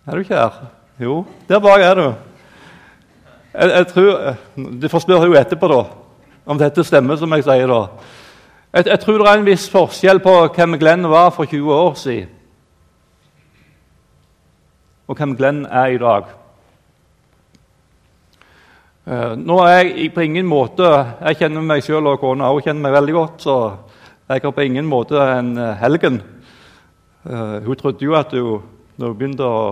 Er 0.06 0.16
du 0.16 0.22
ikke 0.22 0.38
her? 0.38 0.54
Jo, 1.02 1.26
der 1.48 1.60
bak 1.60 1.82
er 1.84 1.94
du. 1.94 2.06
Jeg, 3.52 3.70
jeg 3.70 3.86
tror, 3.86 4.36
Du 4.80 4.88
får 4.88 4.98
spørre 5.04 5.26
henne 5.26 5.40
etterpå 5.40 5.68
da, 5.68 5.82
om 6.46 6.58
dette 6.58 6.84
stemmer, 6.84 7.16
som 7.20 7.32
jeg 7.36 7.44
sier. 7.44 7.66
da. 7.68 7.82
Jeg, 8.72 8.86
jeg, 8.86 9.00
tror 9.00 9.18
det 9.18 9.28
er 9.28 9.42
en 9.42 9.46
viss 9.46 9.68
forskjell 9.70 10.22
på 10.24 10.38
hvem 10.54 10.78
Glenn 10.80 11.10
var 11.10 11.30
for 11.36 11.44
20 11.44 11.74
år 11.74 11.94
siden, 12.00 12.28
og 15.12 15.18
hvem 15.18 15.36
Glenn 15.36 15.66
er 15.68 15.92
i 15.92 16.00
dag. 16.00 16.28
Uh, 19.04 19.32
nå 19.36 19.58
er 19.66 19.80
jeg 19.82 20.12
på 20.14 20.22
ingen 20.22 20.46
måte 20.46 20.86
Jeg 20.86 21.40
kjenner 21.40 21.64
meg 21.66 21.82
selv 21.82 22.06
og 22.06 22.20
kona 22.22 22.52
òg 22.54 22.62
kjenner 22.62 22.86
meg 22.86 22.94
veldig 22.94 23.14
godt, 23.16 23.42
så 23.44 23.56
jeg 24.30 24.40
er 24.40 24.54
på 24.54 24.64
ingen 24.64 24.86
måte 24.88 25.18
en 25.20 25.56
helgen. 25.80 26.20
Uh, 27.26 27.58
hun 27.66 27.76
trodde 27.76 28.06
jo 28.06 28.14
at 28.16 28.32
hun, 28.32 28.62
når 28.96 29.12
hun 29.12 29.18
begynte 29.18 29.44
å 29.48 29.64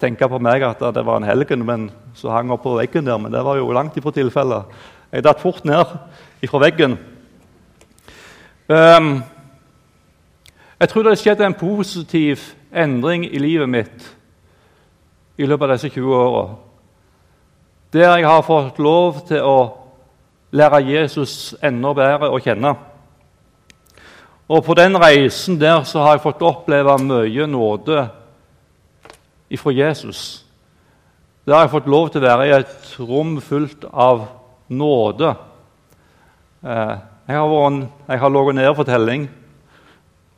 tenke 0.00 0.28
på 0.30 0.38
meg 0.40 0.64
at 0.64 0.80
det 0.94 1.04
var 1.04 1.20
en 1.20 1.28
helgen 1.28 1.66
men 1.66 1.90
så 2.16 2.30
hang 2.32 2.54
opp 2.54 2.62
på 2.64 2.78
veggen 2.78 3.04
der, 3.04 3.18
men 3.20 3.34
det 3.34 3.42
var 3.44 3.58
jo 3.58 3.74
langt 3.76 3.98
ifra 4.00 4.14
tilfellet. 4.16 4.70
Jeg 5.12 5.26
datt 5.26 5.42
fort 5.42 5.66
ned 5.68 5.92
ifra 6.40 6.62
veggen. 6.62 6.96
Um, 8.70 9.12
jeg 10.80 10.88
tror 10.88 11.04
det 11.04 11.18
skjedde 11.20 11.44
en 11.44 11.58
positiv 11.58 12.54
endring 12.72 13.26
i 13.26 13.42
livet 13.42 13.68
mitt 13.68 14.08
i 15.40 15.48
løpet 15.48 15.66
av 15.70 15.78
disse 15.78 15.90
20 15.94 16.16
åra. 16.16 16.44
Der 17.92 18.18
jeg 18.20 18.28
har 18.28 18.42
fått 18.46 18.78
lov 18.78 19.22
til 19.28 19.42
å 19.42 19.58
lære 20.52 20.82
Jesus 20.84 21.54
enda 21.62 21.94
bedre 21.96 22.28
å 22.30 22.40
kjenne. 22.42 22.74
Og 24.50 24.64
På 24.66 24.74
den 24.74 24.98
reisen 24.98 25.58
der 25.60 25.84
så 25.86 26.02
har 26.04 26.16
jeg 26.16 26.24
fått 26.26 26.42
oppleve 26.42 26.96
mye 27.02 27.46
nåde 27.46 28.08
ifra 29.50 29.72
Jesus. 29.72 30.44
Der 31.46 31.54
har 31.54 31.64
jeg 31.64 31.74
fått 31.74 31.90
lov 31.90 32.10
til 32.10 32.22
å 32.22 32.26
være 32.26 32.48
i 32.48 32.56
et 32.58 32.90
rom 32.98 33.38
fullt 33.42 33.86
av 33.90 34.26
nåde. 34.68 35.30
Eh, 36.60 36.96
jeg 37.30 37.38
har, 37.38 37.48
vært, 37.48 37.86
jeg 38.10 38.20
har 38.20 38.34
ligget 38.34 38.58
nede 38.58 38.74
for 38.74 38.90
telling 38.90 39.28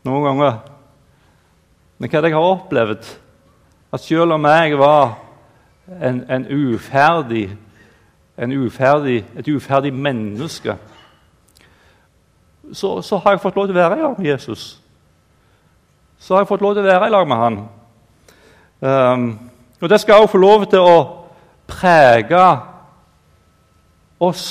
noen 0.06 0.28
ganger. 0.28 0.60
Men 1.98 2.10
hva 2.10 2.18
er 2.18 2.24
det 2.24 2.32
jeg 2.32 2.38
har 2.38 2.52
opplevd? 2.52 3.10
At 3.92 4.00
selv 4.00 4.33
om 4.33 4.44
jeg 4.44 4.78
var 4.78 5.18
en, 6.02 6.31
en 6.31 6.46
uferdig, 6.50 7.50
en 8.38 8.52
uferdig, 8.52 9.24
et 9.38 9.48
uferdig 9.48 9.94
menneske, 9.94 10.76
så, 12.72 13.02
så, 13.02 13.16
har 13.16 13.31
jeg 13.31 13.40
fått 13.40 13.57
lov 13.57 13.66
til 13.66 13.76
å 13.76 13.81
være 13.81 13.98
i 13.98 14.02
lag 14.02 14.18
med 14.18 14.26
Jesus. 14.31 14.81
Så 16.18 16.35
har 16.35 16.40
jeg 16.40 16.48
fått 16.48 16.62
lov 16.64 16.74
til 16.74 16.85
å 16.85 16.88
være 16.88 17.09
i 17.11 17.12
lag 17.12 17.28
med 17.28 17.37
han. 17.37 17.59
Um, 18.81 19.26
og 19.81 19.88
Det 19.90 20.00
skal 20.00 20.22
også 20.22 20.33
få 20.33 20.38
lov 20.38 20.66
til 20.70 20.78
å 20.78 20.96
prege 21.68 22.44
oss 24.22 24.46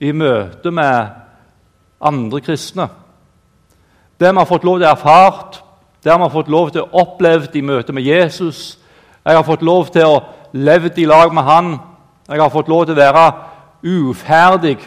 i 0.00 0.12
møte 0.12 0.70
med 0.70 1.08
andre 2.00 2.40
kristne. 2.40 2.88
Det 4.20 4.28
vi 4.32 4.38
har 4.38 4.48
fått 4.48 4.64
lov 4.64 4.80
til 4.80 4.88
å 4.88 4.92
erfart, 4.92 5.62
det 6.04 6.12
vi 6.12 6.22
har 6.22 6.32
fått 6.32 6.48
lov 6.48 6.70
til 6.72 6.84
å 6.84 7.02
oppleve 7.02 7.48
i 7.54 7.62
møte 7.64 7.92
med 7.92 8.02
Jesus. 8.02 8.78
Jeg 9.24 9.36
har 9.36 9.44
fått 9.44 9.62
lov 9.62 9.90
til 9.92 10.06
å 10.08 10.22
leve 10.52 10.90
i 10.96 11.04
lag 11.04 11.32
med 11.34 11.44
han. 11.44 11.74
Jeg 12.28 12.40
har 12.40 12.50
fått 12.50 12.68
lov 12.68 12.86
til 12.86 12.96
å 12.96 13.02
være 13.02 13.24
uferdig. 13.82 14.78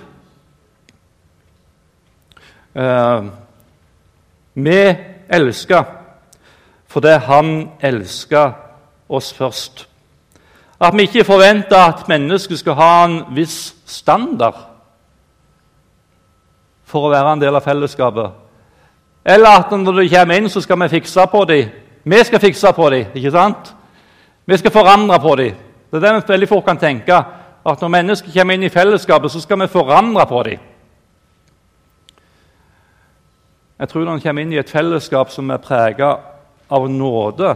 Uh, 2.73 3.29
vi 4.53 4.79
elsker 5.29 5.83
fordi 6.93 7.13
han 7.25 7.47
elsker 7.81 8.51
oss 9.09 9.31
først. 9.33 9.87
At 10.81 10.93
vi 10.93 11.07
ikke 11.07 11.25
forventer 11.25 11.77
at 11.77 12.07
mennesket 12.09 12.59
skal 12.59 12.77
ha 12.77 12.91
en 13.05 13.15
viss 13.33 13.73
standard 13.89 14.57
for 16.85 17.07
å 17.07 17.13
være 17.13 17.33
en 17.33 17.41
del 17.41 17.57
av 17.57 17.65
fellesskapet. 17.65 18.42
Eller 19.25 19.59
at 19.59 19.71
når 19.71 20.01
de 20.01 20.09
kommer 20.09 20.35
inn, 20.35 20.49
så 20.49 20.61
skal 20.61 20.79
vi 20.81 20.89
fikse 20.97 21.27
på 21.31 21.45
dem. 21.45 21.69
Vi 22.03 22.23
skal 22.23 22.39
fikse 22.39 22.73
på 22.75 22.89
dem, 22.89 23.05
ikke 23.15 23.31
sant? 23.31 23.75
Vi 24.45 24.57
skal 24.57 24.71
forandre 24.71 25.19
på 25.19 25.35
dem. 25.35 25.55
Det 25.91 26.03
er 26.03 26.11
det 26.11 26.13
vi 26.15 26.33
veldig 26.33 26.49
fort 26.49 26.65
kan 26.65 26.77
tenke. 26.77 27.23
At 27.65 27.81
når 27.81 27.87
mennesker 27.89 28.31
kommer 28.33 28.53
inn 28.53 28.63
i 28.67 28.69
fellesskapet, 28.69 29.31
så 29.31 29.39
skal 29.41 29.61
vi 29.61 29.67
forandre 29.71 30.25
på 30.27 30.43
dem. 30.43 30.59
Jeg 33.79 33.89
tror 33.89 34.03
når 34.05 34.13
en 34.13 34.21
kommer 34.21 34.41
inn 34.41 34.53
i 34.53 34.59
et 34.59 34.69
fellesskap 34.69 35.31
som 35.31 35.49
er 35.51 35.63
prega 35.63 36.15
av 36.69 36.89
nåde, 36.91 37.55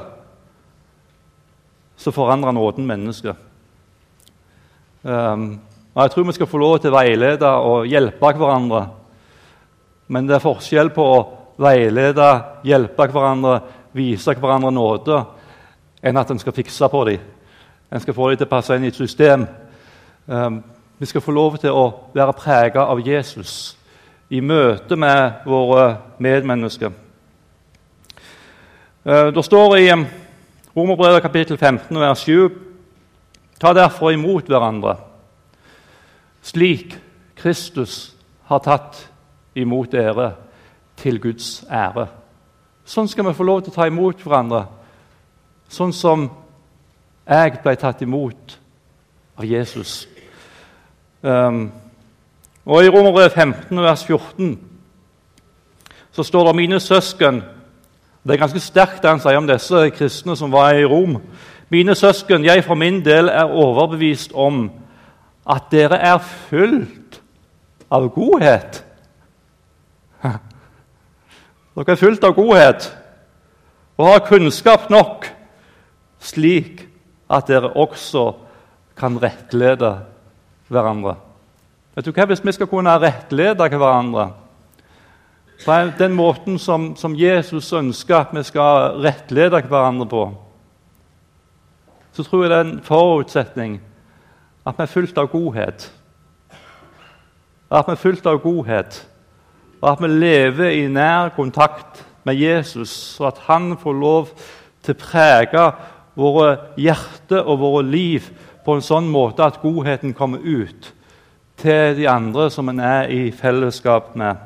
så 1.97 2.11
forandrer 2.11 2.51
nåden 2.51 2.87
mennesket. 2.87 3.35
Um, 5.03 5.59
og 5.93 6.03
Jeg 6.03 6.11
tror 6.11 6.23
vi 6.23 6.33
skal 6.33 6.47
få 6.47 6.57
lov 6.57 6.79
til 6.79 6.91
å 6.93 6.97
veilede 6.97 7.49
og 7.49 7.87
hjelpe 7.89 8.31
hverandre. 8.37 8.83
Men 10.07 10.27
det 10.27 10.35
er 10.37 10.43
forskjell 10.43 10.91
på 10.93 11.03
å 11.03 11.36
veilede, 11.57 12.29
hjelpe 12.63 13.07
hverandre, 13.11 13.59
vise 13.93 14.35
hverandre 14.37 14.71
nåde, 14.71 15.21
enn 16.03 16.17
at 16.17 16.31
en 16.31 16.39
skal 16.39 16.55
fikse 16.55 16.89
på 16.91 17.03
dem. 17.09 17.23
En 17.91 18.03
skal 18.03 18.13
få 18.13 18.29
dem 18.29 18.41
til 18.41 18.47
å 18.47 18.51
passe 18.51 18.75
inn 18.75 18.85
i 18.85 18.91
et 18.91 18.99
system. 18.99 19.45
Um, 20.27 20.61
vi 20.99 21.05
skal 21.05 21.23
få 21.23 21.31
lov 21.31 21.57
til 21.61 21.71
å 21.71 21.85
være 22.13 22.35
preget 22.37 22.81
av 22.83 23.01
Jesus 23.05 23.77
i 24.29 24.41
møte 24.41 24.97
med 24.99 25.43
våre 25.47 25.97
medmennesker. 26.19 26.91
Uh, 29.07 29.29
det 29.33 29.45
står 29.45 29.77
i 29.79 29.91
Romerbrevet 30.77 31.23
kapittel 31.23 31.57
15 31.57 31.99
vers 31.99 32.25
7.: 32.27 32.49
Ta 33.59 33.73
derfor 33.73 34.11
imot 34.11 34.45
hverandre, 34.45 34.97
slik 36.41 36.97
Kristus 37.37 38.13
har 38.45 38.59
tatt 38.59 38.99
imot 39.55 39.91
dere 39.91 40.35
til 40.97 41.19
Guds 41.21 41.65
ære. 41.71 42.07
Sånn 42.87 43.09
skal 43.11 43.27
vi 43.27 43.35
få 43.35 43.45
lov 43.47 43.63
til 43.63 43.73
å 43.73 43.75
ta 43.75 43.87
imot 43.89 44.21
hverandre, 44.23 44.65
sånn 45.69 45.93
som 45.93 46.29
jeg 47.27 47.59
ble 47.63 47.75
tatt 47.75 48.01
imot 48.05 48.57
av 49.37 49.45
Jesus. 49.45 50.07
Um, 51.21 51.67
og 52.65 52.83
I 52.83 52.91
Romerbrevet 52.91 53.35
15, 53.35 53.83
vers 53.83 54.03
14 54.05 54.57
så 56.17 56.23
står 56.25 56.47
det 56.47 56.57
mine 56.57 56.79
søsken 56.81 57.43
det 58.27 58.33
er 58.33 58.41
ganske 58.41 58.59
sterkt 58.59 59.03
det 59.03 59.11
han 59.11 59.21
sier 59.23 59.39
om 59.39 59.45
disse 59.47 59.85
kristne 59.95 60.33
som 60.35 60.51
var 60.51 60.75
i 60.75 60.83
Rom. 60.83 61.13
Mine 61.71 61.95
søsken, 61.95 62.43
jeg 62.43 62.65
for 62.65 62.75
min 62.75 62.99
del 63.05 63.29
er 63.31 63.47
overbevist 63.47 64.33
om 64.35 64.65
at 65.47 65.69
dere 65.71 65.95
er 65.95 66.17
fullt 66.19 67.21
av 67.91 68.09
godhet. 68.11 68.81
Dere 71.77 71.93
er 71.93 71.99
fullt 71.99 72.23
av 72.25 72.33
godhet 72.33 72.87
og 73.97 74.07
har 74.09 74.23
kunnskap 74.25 74.87
nok, 74.89 75.27
slik 76.17 76.87
at 77.29 77.49
dere 77.49 77.69
også 77.77 78.31
kan 78.97 79.19
rettlede 79.21 79.91
hverandre. 80.73 81.13
Vet 81.93 82.05
du 82.05 82.11
hva, 82.11 82.25
Hvis 82.25 82.41
vi 82.45 82.51
skal 82.51 82.67
kunne 82.67 82.97
rettlede 82.97 83.69
hverandre 83.69 84.31
på 85.65 85.75
den 85.97 86.13
måten 86.13 86.57
som, 86.59 86.95
som 86.95 87.15
Jesus 87.17 87.73
ønsker 87.73 88.15
at 88.15 88.33
vi 88.33 88.43
skal 88.43 88.97
rettlede 89.01 89.61
hverandre 89.61 90.05
på, 90.05 90.23
så 92.13 92.23
tror 92.23 92.43
jeg 92.43 92.49
det 92.49 92.57
er 92.57 92.65
en 92.65 92.81
forutsetning 92.81 93.81
at 94.65 94.77
vi 94.77 94.83
er 94.83 94.91
fullt 94.91 95.17
av 95.17 95.29
godhet. 95.29 95.91
At 97.69 97.85
vi 97.85 97.93
er 97.93 98.01
fullt 98.01 98.25
av 98.25 98.41
godhet, 98.41 99.07
og 99.81 99.89
at 99.91 100.01
vi 100.01 100.09
lever 100.11 100.73
i 100.73 100.87
nær 100.89 101.33
kontakt 101.35 102.03
med 102.27 102.35
Jesus, 102.35 102.89
så 102.89 103.29
at 103.29 103.41
han 103.47 103.75
får 103.79 103.93
lov 103.93 104.33
til 104.83 104.95
å 104.95 105.01
prege 105.01 105.65
våre 106.17 106.51
hjerter 106.79 107.45
og 107.45 107.61
våre 107.61 107.85
liv 107.85 108.29
på 108.65 108.75
en 108.75 108.83
sånn 108.83 109.07
måte 109.11 109.45
at 109.45 109.61
godheten 109.61 110.15
kommer 110.17 110.41
ut 110.43 110.91
til 111.57 111.95
de 111.97 112.07
andre 112.09 112.49
som 112.53 112.69
en 112.69 112.81
er 112.83 113.11
i 113.13 113.29
fellesskap 113.33 114.13
med. 114.19 114.43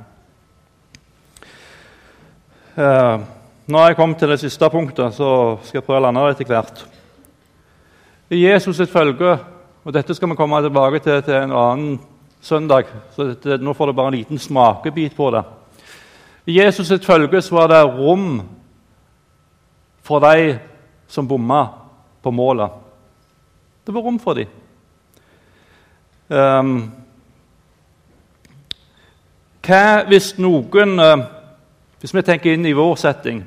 Uh, 2.77 3.23
nå 3.67 3.79
har 3.79 3.91
jeg 3.91 3.97
kommet 3.99 4.19
til 4.21 4.31
det 4.31 4.39
siste 4.41 4.69
punktet, 4.71 5.15
så 5.15 5.57
skal 5.63 5.79
jeg 5.79 5.87
prøve 5.87 6.03
å 6.03 6.05
lande 6.07 6.23
det 6.27 6.35
etter 6.37 6.51
hvert. 6.51 6.83
I 8.31 8.45
Jesus 8.45 8.77
sitt 8.79 8.91
følge, 8.91 9.35
og 9.83 9.95
dette 9.95 10.15
skal 10.15 10.31
vi 10.31 10.37
komme 10.39 10.61
tilbake 10.63 11.01
til 11.03 11.19
til 11.25 11.35
en 11.39 11.55
annen 11.57 11.99
søndag, 12.41 12.89
så 13.15 13.31
dette, 13.31 13.57
nå 13.57 13.73
får 13.73 13.87
du 13.87 13.93
bare 13.93 14.11
en 14.11 14.17
liten 14.17 14.39
smakebit 14.39 15.15
på 15.15 15.29
det. 15.31 15.43
I 16.45 16.57
Jesus 16.57 16.87
sitt 16.87 17.05
følge 17.05 17.41
så 17.41 17.55
var 17.55 17.69
det 17.69 17.83
rom 17.85 18.41
for 20.01 20.19
de 20.19 20.57
som 21.07 21.27
bomma 21.27 21.67
på 22.21 22.31
målet. 22.31 22.71
Det 23.85 23.93
var 23.93 24.01
rom 24.01 24.19
for 24.19 24.33
dem. 24.33 24.47
Um, 26.29 26.91
hva 29.61 30.05
hvis 30.07 30.37
noen 30.39 30.93
uh, 30.95 31.25
Hvis 31.99 32.13
vi 32.15 32.21
tenker 32.23 32.55
inn 32.55 32.63
i 32.65 32.71
vår 32.73 32.95
setting 32.97 33.41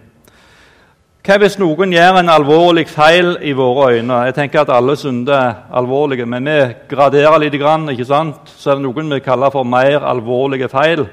Hva 1.24 1.38
hvis 1.40 1.54
noen 1.56 1.88
gjør 1.88 2.18
en 2.20 2.28
alvorlig 2.28 2.82
feil 2.92 3.38
i 3.48 3.54
våre 3.56 3.94
øyne? 3.94 4.16
Jeg 4.26 4.34
tenker 4.36 4.60
at 4.60 4.70
alle 4.76 4.92
synder 5.00 5.32
er 5.32 5.52
alvorlige, 5.72 6.26
men 6.28 6.44
vi 6.44 6.56
graderer 6.90 7.38
litt, 7.40 7.54
ikke 7.54 8.04
sant? 8.04 8.50
Så 8.60 8.70
er 8.70 8.74
det 8.76 8.84
noen 8.84 9.08
vi 9.08 9.22
kaller 9.24 9.48
for 9.48 9.64
mer 9.64 10.04
alvorlige 10.04 10.68
feil. 10.68 11.06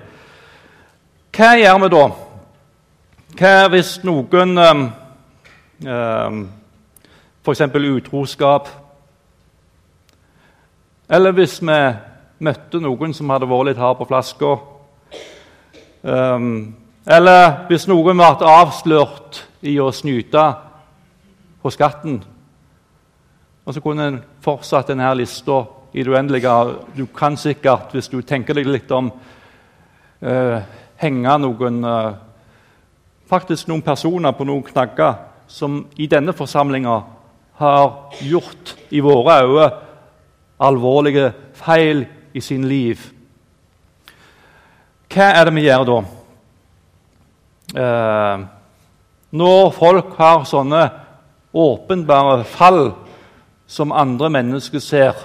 Hva 1.31 1.51
gjør 1.55 1.79
vi 1.79 1.89
da? 1.93 2.01
Hva 3.39 3.51
hvis 3.71 3.91
noen 4.03 4.59
um, 4.59 4.81
um, 5.87 6.41
F.eks. 7.45 7.61
utroskap 7.61 8.67
Eller 11.07 11.31
hvis 11.31 11.61
vi 11.61 11.77
møtte 12.43 12.81
noen 12.83 13.15
som 13.15 13.31
hadde 13.31 13.47
vært 13.47 13.69
litt 13.69 13.79
hard 13.79 14.01
på 14.01 14.09
flaska. 14.11 14.51
Um, 16.03 16.75
eller 17.07 17.63
hvis 17.71 17.87
noen 17.87 18.19
ble 18.19 18.51
avslørt 18.51 19.45
i 19.61 19.77
å 19.79 19.91
snyte 19.93 20.43
på 21.61 21.71
skatten. 21.71 22.21
Og 23.65 23.73
så 23.73 23.83
kunne 23.83 24.07
en 24.07 24.19
fortsatt 24.41 24.89
denne 24.89 25.11
lista 25.15 25.61
i 25.93 26.03
det 26.03 26.11
uendelige. 26.11 26.55
Du 26.97 27.05
kan 27.05 27.37
sikkert, 27.37 27.93
hvis 27.93 28.09
du 28.09 28.21
tenker 28.21 28.57
deg 28.57 28.67
litt 28.67 28.91
om, 28.91 29.11
eh, 30.21 30.61
henge 30.97 31.37
noen 31.37 31.83
eh, 31.83 32.13
faktisk 33.29 33.67
noen 33.67 33.81
personer 33.81 34.31
på 34.31 34.43
noen 34.43 34.63
knagger 34.63 35.15
som 35.47 35.85
i 35.97 36.07
denne 36.07 36.33
forsamlinga 36.33 37.03
har 37.61 37.87
gjort 38.21 38.75
i 38.89 38.99
våre 38.99 39.43
øyne 39.43 39.71
alvorlige 40.61 41.33
feil 41.53 42.05
i 42.33 42.41
sin 42.41 42.67
liv. 42.69 42.99
Hva 45.11 45.31
er 45.35 45.45
det 45.45 45.53
vi 45.55 45.65
gjør 45.65 45.85
da? 45.89 45.97
Eh, 47.81 48.43
når 49.31 49.71
folk 49.71 50.15
har 50.19 50.43
sånne 50.47 50.81
åpenbare 51.51 52.43
fall 52.47 52.91
som 53.67 53.91
andre 53.95 54.29
mennesker 54.31 54.83
ser, 54.83 55.15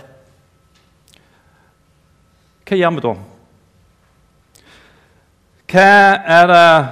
hva 2.67 2.79
gjør 2.79 2.95
vi 2.97 3.03
da? 3.05 3.15
Hva 5.71 5.91
er 6.39 6.49
det 6.51 6.87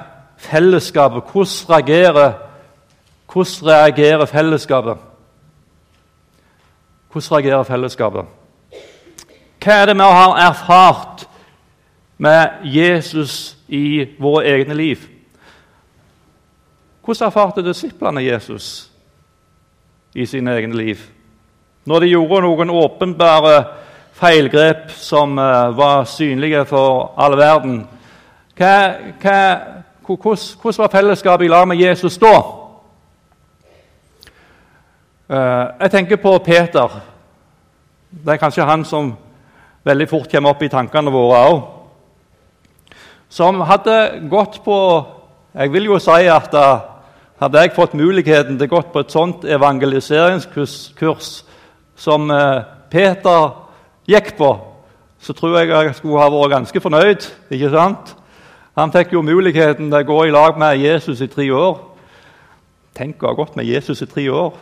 fellesskapet 0.45 1.31
Hvordan 1.31 1.71
reagerer, 1.71 2.33
hvordan 3.33 3.69
reagerer 3.71 4.27
fellesskapet? 4.27 4.99
Hvordan 7.11 7.33
reagerer 7.33 7.63
fellesskapet? 7.63 8.27
Hva 9.65 9.81
er 9.81 9.87
det 9.87 9.97
vi 9.97 10.11
har 10.19 10.39
erfart 10.51 11.27
med 12.19 12.67
Jesus 12.67 13.57
i 13.69 14.07
våre 14.19 14.47
egne 14.47 14.75
liv? 14.75 15.14
Hvordan 17.05 17.27
erfarte 17.27 17.65
disiplene 17.65 18.25
Jesus 18.25 18.91
i 20.15 20.27
sine 20.27 20.55
egne 20.57 20.77
liv? 20.77 21.03
Når 21.85 22.01
de 22.01 22.13
gjorde 22.15 22.41
noen 22.47 22.73
åpenbare 22.73 23.59
feilgrep 24.17 24.89
som 24.97 25.37
eh, 25.39 25.77
var 25.77 26.07
synlige 26.09 26.65
for 26.65 27.13
all 27.21 27.37
verden, 27.37 27.83
hvordan 28.57 29.83
var 30.79 30.93
fellesskapet 30.93 31.45
i 31.45 31.49
lag 31.49 31.69
med 31.69 31.77
Jesus 31.77 32.19
da? 32.19 32.43
Uh, 35.25 35.81
jeg 35.81 35.91
tenker 35.91 36.17
på 36.21 36.39
Peter. 36.45 37.01
Det 38.11 38.33
er 38.33 38.41
kanskje 38.41 38.67
han 38.69 38.85
som 38.85 39.15
veldig 39.85 40.09
fort 40.09 40.31
kommer 40.31 40.53
opp 40.53 40.63
i 40.63 40.69
tankene 40.69 41.11
våre 41.11 41.39
òg. 41.49 41.63
Som 43.29 43.61
hadde 43.65 44.21
gått 44.31 44.61
på 44.65 45.05
Jeg 45.55 45.73
vil 45.73 45.85
jo 45.87 45.99
si 46.03 46.27
at 46.29 46.55
uh, 46.55 46.94
hadde 47.41 47.61
jeg 47.61 47.75
fått 47.75 47.95
muligheten 47.99 48.59
til 48.59 48.69
å 48.69 48.77
gå 48.77 48.83
på 48.93 49.03
et 49.03 49.15
sånt 49.15 49.45
evangeliseringskurs 49.45 51.31
som 51.97 52.31
uh, 52.31 52.63
Peter 52.91 53.51
gikk 54.07 54.35
på, 54.39 54.51
så 55.21 55.33
tror 55.33 55.59
jeg 55.59 55.73
jeg 55.73 55.95
skulle 55.99 56.21
ha 56.21 56.29
vært 56.31 56.55
ganske 56.59 56.81
fornøyd. 56.81 57.27
ikke 57.51 57.73
sant? 57.73 58.15
Han 58.79 58.93
fikk 58.93 59.15
jo 59.15 59.23
muligheten 59.23 59.91
til 59.91 60.01
å 60.01 60.07
gå 60.07 60.21
i 60.27 60.35
lag 60.35 60.59
med 60.59 60.83
Jesus 60.83 61.21
i 61.23 61.31
tre 61.31 61.47
år. 61.55 61.77
Tenk 62.95 63.23
å 63.23 63.31
ha 63.31 63.37
gått 63.39 63.57
med 63.57 63.67
Jesus 63.67 64.03
i 64.03 64.11
tre 64.11 64.29
år. 64.31 64.55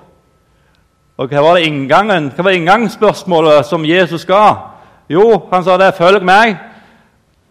Og 1.20 1.28
Hva 1.28 1.42
var 1.44 1.58
det 1.58 1.66
inngangen? 1.68 2.30
Hva 2.32 2.44
var 2.44 2.56
inngangsspørsmålet 2.56 3.66
som 3.68 3.84
Jesus 3.84 4.24
ga? 4.28 4.72
Jo, 5.08 5.48
han 5.52 5.64
sa 5.64 5.76
det. 5.76 5.94
'Følg 5.94 6.24
meg, 6.24 6.56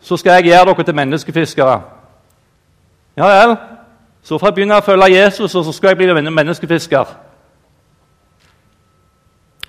så 0.02 0.18
skal 0.18 0.42
jeg 0.42 0.52
gjøre 0.52 0.74
dere 0.74 0.84
til 0.84 0.96
menneskefiskere.' 0.96 1.82
Ja 3.18 3.28
vel. 3.28 3.58
Så 4.22 4.38
får 4.38 4.48
jeg 4.48 4.56
begynne 4.56 4.78
å 4.78 4.86
følge 4.86 5.16
Jesus, 5.16 5.56
og 5.56 5.66
så 5.66 5.72
skal 5.74 5.96
jeg 5.96 5.98
bli 5.98 6.30
menneskefisker. 6.30 7.16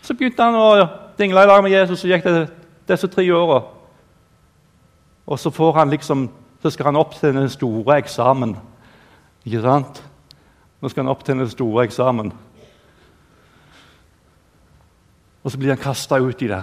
Så 0.02 0.14
begynte 0.14 0.44
han 0.44 0.58
å 0.58 0.86
dingle 1.18 1.42
i 1.42 1.48
lag 1.48 1.62
med 1.64 1.72
Jesus, 1.72 2.04
og 2.04 2.10
gikk 2.10 2.24
det 2.26 2.46
disse 2.88 3.08
tre 3.08 3.24
åra. 3.32 3.62
Og 5.26 5.38
så 5.38 5.50
får 5.50 5.72
han 5.78 5.90
liksom 5.90 6.28
så 6.62 6.70
skal 6.70 6.84
han 6.84 6.96
opp 6.96 7.14
til 7.18 7.34
den 7.34 7.48
store 7.50 7.96
eksamen. 7.98 8.54
Ikke 9.44 9.62
sant? 9.64 9.98
Nå 10.80 10.88
skal 10.88 11.02
han 11.02 11.10
opp 11.10 11.24
til 11.26 11.40
den 11.40 11.50
store 11.50 11.84
eksamen. 11.88 12.30
Og 15.42 15.50
så 15.50 15.58
blir 15.58 15.74
han 15.74 15.82
kasta 15.82 16.20
ut 16.22 16.42
i 16.42 16.50
det. 16.52 16.60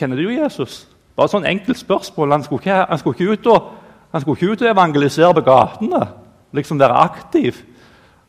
Kjenner 0.00 0.16
du 0.16 0.32
Jesus? 0.32 0.86
Bare 1.16 1.28
sånn 1.28 1.44
enkelt 1.44 1.76
spørsmål. 1.76 2.32
Han 2.32 2.46
skulle, 2.46 2.64
ikke, 2.64 2.78
han 2.88 3.02
skulle 3.02 3.18
ikke 3.18 3.36
ut 3.36 3.50
og, 3.52 3.68
han 4.12 4.20
skulle 4.20 4.36
ikke 4.36 4.52
ut 4.52 4.62
og 4.62 4.70
evangelisere 4.70 5.34
på 5.34 5.40
gatene, 5.40 6.08
liksom 6.52 6.80
være 6.80 6.92
aktiv. 6.92 7.56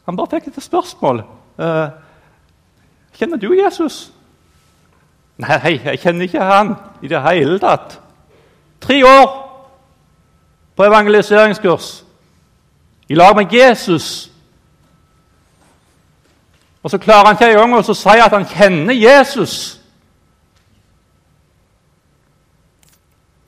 Han 0.05 0.17
bare 0.17 0.27
fikk 0.31 0.47
et 0.47 0.63
spørsmål. 0.63 1.23
Eh, 1.59 1.87
kjenner 3.19 3.37
du 3.37 3.53
Jesus? 3.53 4.11
Nei, 5.37 5.79
jeg 5.83 5.99
kjenner 5.99 6.27
ikke 6.27 6.43
han 6.43 6.75
i 7.01 7.09
det 7.11 7.21
hele 7.21 7.59
tatt. 7.59 7.99
Tre 8.81 8.99
år 9.05 9.27
på 10.75 10.85
evangeliseringskurs 10.85 12.03
i 13.09 13.15
lag 13.15 13.35
med 13.35 13.51
Jesus. 13.51 14.31
Og 16.83 16.91
så 16.91 16.97
klarer 16.97 17.25
han 17.25 17.35
ikke 17.35 17.51
engang 17.51 17.79
å 17.79 17.95
si 17.95 18.19
at 18.19 18.31
han 18.31 18.47
kjenner 18.47 18.95
Jesus. 18.95 19.55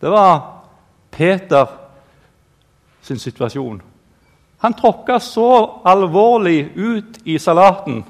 Det 0.02 0.12
var 0.12 0.63
Peter 1.12 1.85
sin 3.06 3.20
situasjon. 3.22 3.82
Han 4.58 4.74
tråkka 4.74 5.20
så 5.20 5.82
alvorlig 5.86 6.72
ut 6.76 7.20
i 7.26 7.38
salaten 7.39 8.04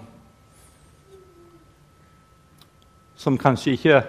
som 3.15 3.37
kanskje 3.37 3.73
ikke 3.75 4.01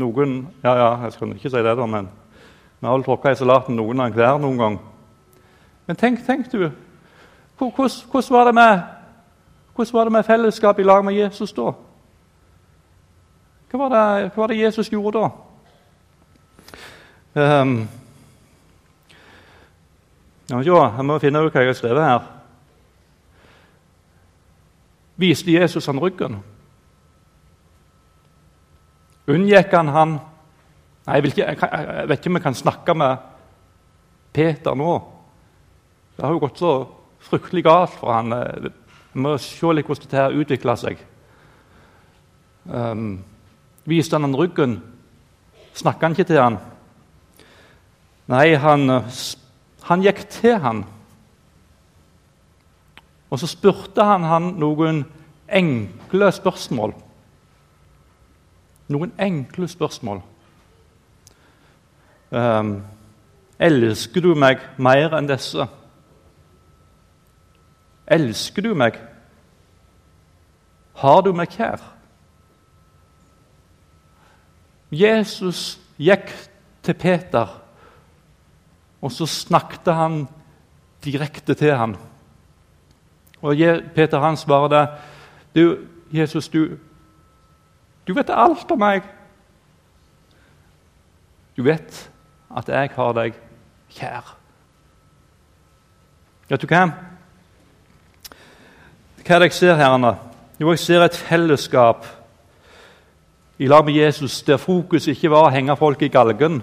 noen 0.00 0.46
Ja, 0.62 0.72
ja, 0.76 0.88
jeg 1.04 1.12
skal 1.12 1.34
ikke 1.34 1.50
si 1.50 1.56
det, 1.56 1.76
da, 1.76 1.86
men 1.86 2.08
vi 2.80 2.86
har 2.86 2.96
vel 2.96 3.04
tråkka 3.04 3.32
i 3.32 3.36
salaten 3.36 3.76
noen 3.76 4.00
av 4.00 4.16
hver 4.16 4.40
noen 4.40 4.58
gang. 4.58 4.80
Men 5.86 5.96
tenk, 5.96 6.24
tenk 6.26 6.48
du 6.52 6.70
hvordan, 7.58 8.24
var 8.30 8.44
det 8.44 8.54
med, 8.54 8.80
hvordan 9.74 9.92
var 9.92 10.04
det 10.04 10.12
med 10.12 10.24
fellesskap 10.24 10.78
i 10.78 10.82
lag 10.82 11.04
med 11.04 11.14
Jesus 11.14 11.52
da? 11.52 11.72
Hva 13.70 13.78
var 13.78 13.92
det, 13.92 14.30
hva 14.34 14.40
var 14.42 14.50
det 14.52 14.58
Jesus 14.58 14.90
gjorde 14.92 15.20
da? 15.20 15.30
Um, 17.34 17.88
jeg 20.50 21.04
må 21.06 21.18
finne 21.22 21.42
ut 21.44 21.52
hva 21.52 21.62
jeg 21.62 21.70
har 21.70 21.78
skrevet 21.78 22.06
her. 22.06 22.24
Viste 25.22 25.52
Jesus 25.54 25.86
han 25.86 26.00
ryggen? 26.02 26.40
Unngikk 29.30 29.74
han 29.76 29.92
han? 29.94 30.18
Nei, 31.06 31.18
jeg, 31.18 31.32
ikke, 31.32 31.46
jeg, 31.46 31.58
jeg, 31.62 32.08
vet 32.08 32.18
ikke 32.18 32.30
om 32.30 32.38
jeg 32.38 32.46
kan 32.46 32.58
snakke 32.58 32.94
med 32.94 33.28
Peter 34.34 34.74
nå. 34.78 34.92
Det 36.16 36.24
har 36.24 36.34
jo 36.34 36.42
gått 36.42 36.62
så 36.62 36.72
fryktelig 37.22 37.64
galt 37.66 37.94
for 37.96 38.14
han. 38.14 38.34
Vi 39.12 39.22
må 39.22 39.36
se 39.42 39.74
litt 39.74 39.88
hvordan 39.88 40.08
dette 40.08 40.42
utvikler 40.42 40.80
seg. 40.80 41.02
Um, 42.66 43.22
viste 43.88 44.18
han 44.18 44.26
han 44.28 44.38
ryggen? 44.38 44.78
Snakka 45.74 46.06
han 46.06 46.16
ikke 46.16 46.28
til 46.28 46.42
han? 46.42 46.58
Nei, 48.30 48.54
han, 48.54 49.02
han 49.88 50.02
gikk 50.04 50.24
til 50.30 50.58
han. 50.62 50.84
Og 53.30 53.40
så 53.40 53.48
spurte 53.50 54.04
han 54.04 54.26
han 54.28 54.52
noen 54.60 55.04
enkle 55.48 56.28
spørsmål. 56.32 56.92
Noen 58.92 59.14
enkle 59.20 59.68
spørsmål. 59.68 60.20
Um, 62.32 62.74
elsker 63.60 64.24
du 64.24 64.34
meg 64.38 64.60
mer 64.76 65.16
enn 65.16 65.28
disse? 65.28 65.66
Elsker 68.06 68.68
du 68.68 68.74
meg? 68.76 68.98
Har 71.00 71.22
du 71.24 71.32
meg 71.36 71.52
kjær? 71.56 71.80
Jesus 74.92 75.80
gikk 75.96 76.28
til 76.84 76.94
Peter, 77.00 77.61
og 79.02 79.12
så 79.12 79.26
snakket 79.26 79.90
han 79.94 80.26
direkte 81.04 81.54
til 81.58 81.74
ham. 81.74 81.96
Og 83.42 83.58
Peter 83.94 84.20
han 84.22 84.36
svarer 84.36 84.96
du, 85.54 85.78
'Jesus, 86.12 86.48
du, 86.48 86.78
du 88.06 88.14
vet 88.14 88.30
alt 88.30 88.70
om 88.70 88.78
meg.' 88.78 89.02
'Du 91.56 91.62
vet 91.62 92.10
at 92.56 92.68
jeg 92.68 92.90
har 92.94 93.12
deg 93.12 93.34
kjær.' 93.90 94.36
Vet 96.48 96.62
du 96.62 96.66
hva? 96.66 96.86
Hva 99.22 99.34
er 99.34 99.38
det 99.38 99.46
jeg 99.52 99.52
ser 99.52 99.74
her? 99.74 99.94
Anna? 99.94 100.16
Jo, 100.60 100.70
jeg 100.70 100.78
ser 100.78 101.02
et 101.04 101.16
fellesskap 101.16 102.06
i 103.58 103.66
lag 103.66 103.84
med 103.84 103.94
Jesus 103.94 104.42
der 104.42 104.56
fokus 104.56 105.06
ikke 105.06 105.30
var 105.30 105.46
å 105.46 105.52
henge 105.54 105.76
folk 105.76 106.02
i 106.02 106.10
galgen. 106.12 106.62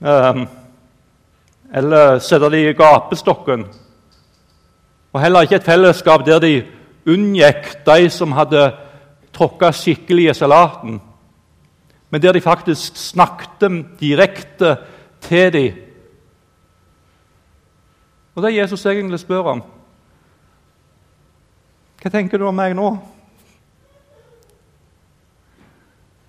Um, 0.00 0.46
eller 1.72 2.18
sette 2.18 2.50
de 2.52 2.62
i 2.68 2.72
gapestokken. 2.76 3.64
Og 5.12 5.22
heller 5.22 5.46
ikke 5.46 5.56
et 5.56 5.68
fellesskap 5.68 6.26
der 6.26 6.40
de 6.42 6.54
unngikk 7.08 7.70
de 7.86 8.10
som 8.10 8.34
hadde 8.36 8.66
tråkka 9.36 9.70
skikkelig 9.72 10.30
i 10.30 10.34
salaten, 10.34 11.00
men 12.10 12.22
der 12.22 12.32
de 12.32 12.40
faktisk 12.40 12.96
snakket 12.96 13.84
direkte 14.00 14.76
til 15.20 15.52
dem. 15.52 15.82
Og 18.34 18.42
det 18.42 18.50
er 18.50 18.60
Jesus 18.62 18.86
egentlig 18.86 19.20
spør 19.20 19.52
om. 19.54 19.62
Hva 22.02 22.10
tenker 22.12 22.38
du 22.38 22.44
om 22.46 22.54
meg 22.54 22.74
nå? 22.76 22.90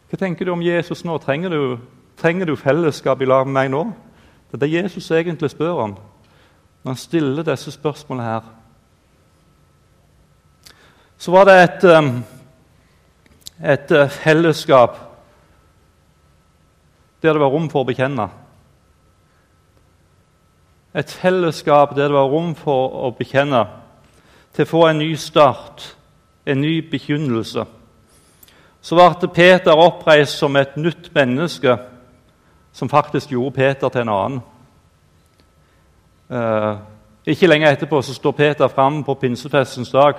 Hva 0.08 0.18
tenker 0.18 0.48
du 0.48 0.54
om 0.54 0.64
Jesus 0.64 1.04
nå? 1.04 1.18
Trenger 1.20 1.52
du, 1.52 1.78
trenger 2.18 2.46
du 2.46 2.56
fellesskap 2.56 3.22
i 3.22 3.26
lag 3.26 3.48
med 3.48 3.54
meg 3.54 3.72
nå? 3.72 3.84
Det 4.48 4.58
er 4.58 4.66
det 4.66 4.74
Jesus 4.74 5.12
egentlig 5.12 5.52
spør 5.52 5.84
om 5.84 5.98
når 6.84 6.94
han 6.94 7.00
stiller 7.02 7.44
disse 7.44 7.72
spørsmålene 7.72 8.28
her. 8.30 8.42
Så 11.18 11.32
var 11.32 11.44
det 11.44 11.56
et, 11.64 11.84
um, 11.98 12.24
et 13.60 13.92
uh, 13.92 14.10
fellesskap 14.10 14.96
der 17.22 17.34
det 17.34 17.42
var 17.42 17.52
rom 17.52 17.68
for 17.70 17.82
å 17.84 17.90
bekjenne. 17.90 18.30
Et 20.96 21.12
fellesskap 21.12 21.96
der 21.96 22.08
det 22.08 22.16
var 22.16 22.30
rom 22.32 22.54
for 22.56 22.94
å 23.04 23.12
bekjenne, 23.12 23.66
til 24.56 24.64
å 24.64 24.70
få 24.70 24.86
en 24.88 25.02
ny 25.02 25.10
start, 25.20 25.84
en 26.46 26.62
ny 26.62 26.80
begynnelse. 26.92 27.66
Så 28.82 28.96
ble 28.96 29.34
Peter 29.34 29.76
oppreist 29.76 30.38
som 30.40 30.56
et 30.56 30.78
nytt 30.78 31.12
menneske 31.16 31.76
som 32.78 32.90
faktisk 32.90 33.32
gjorde 33.32 33.56
Peter 33.56 33.90
til 33.90 34.02
en 34.02 34.10
annen. 34.14 34.42
Eh, 36.30 36.76
ikke 37.26 37.48
lenge 37.50 37.72
etterpå 37.74 38.02
så 38.06 38.14
står 38.14 38.36
Peter 38.38 38.68
fram 38.70 39.00
på 39.04 39.16
pinsefestens 39.18 39.90
dag, 39.90 40.14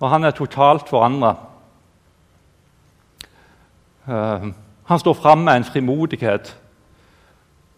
og 0.00 0.10
han 0.10 0.24
er 0.24 0.30
totalt 0.30 0.88
forandra. 0.88 1.34
Eh, 4.06 4.46
han 4.84 4.98
står 4.98 5.18
fram 5.18 5.38
med 5.38 5.56
en 5.56 5.64
frimodighet 5.64 6.54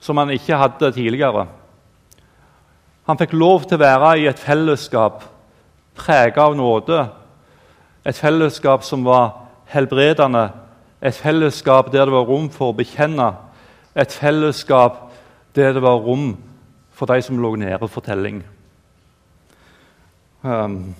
som 0.00 0.16
han 0.16 0.30
ikke 0.30 0.60
hadde 0.60 0.92
tidligere. 0.92 1.46
Han 3.06 3.18
fikk 3.18 3.32
lov 3.32 3.64
til 3.64 3.80
å 3.80 3.84
være 3.86 4.14
i 4.20 4.28
et 4.28 4.38
fellesskap 4.38 5.24
preget 5.96 6.38
av 6.38 6.52
nåde, 6.56 7.06
et 8.04 8.16
fellesskap 8.16 8.84
som 8.84 9.04
var 9.04 9.38
helbredende, 9.72 10.50
et 11.00 11.14
fellesskap 11.14 11.92
der 11.92 12.04
det 12.04 12.12
var 12.12 12.28
rom 12.28 12.50
for 12.52 12.74
å 12.74 12.76
bekjenne 12.76 13.32
et 13.96 14.12
fellesskap 14.12 15.10
der 15.54 15.72
det 15.72 15.82
var 15.82 15.98
rom 15.98 16.36
for 16.90 17.06
de 17.06 17.22
som 17.22 17.38
lå 17.38 17.54
nede 17.56 17.88
for 17.88 18.00
telling. 18.00 18.44
Um, 20.42 20.94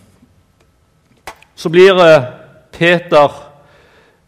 så 1.55 1.69
blir 1.69 1.95
uh, 1.95 2.25
Peter 2.73 3.51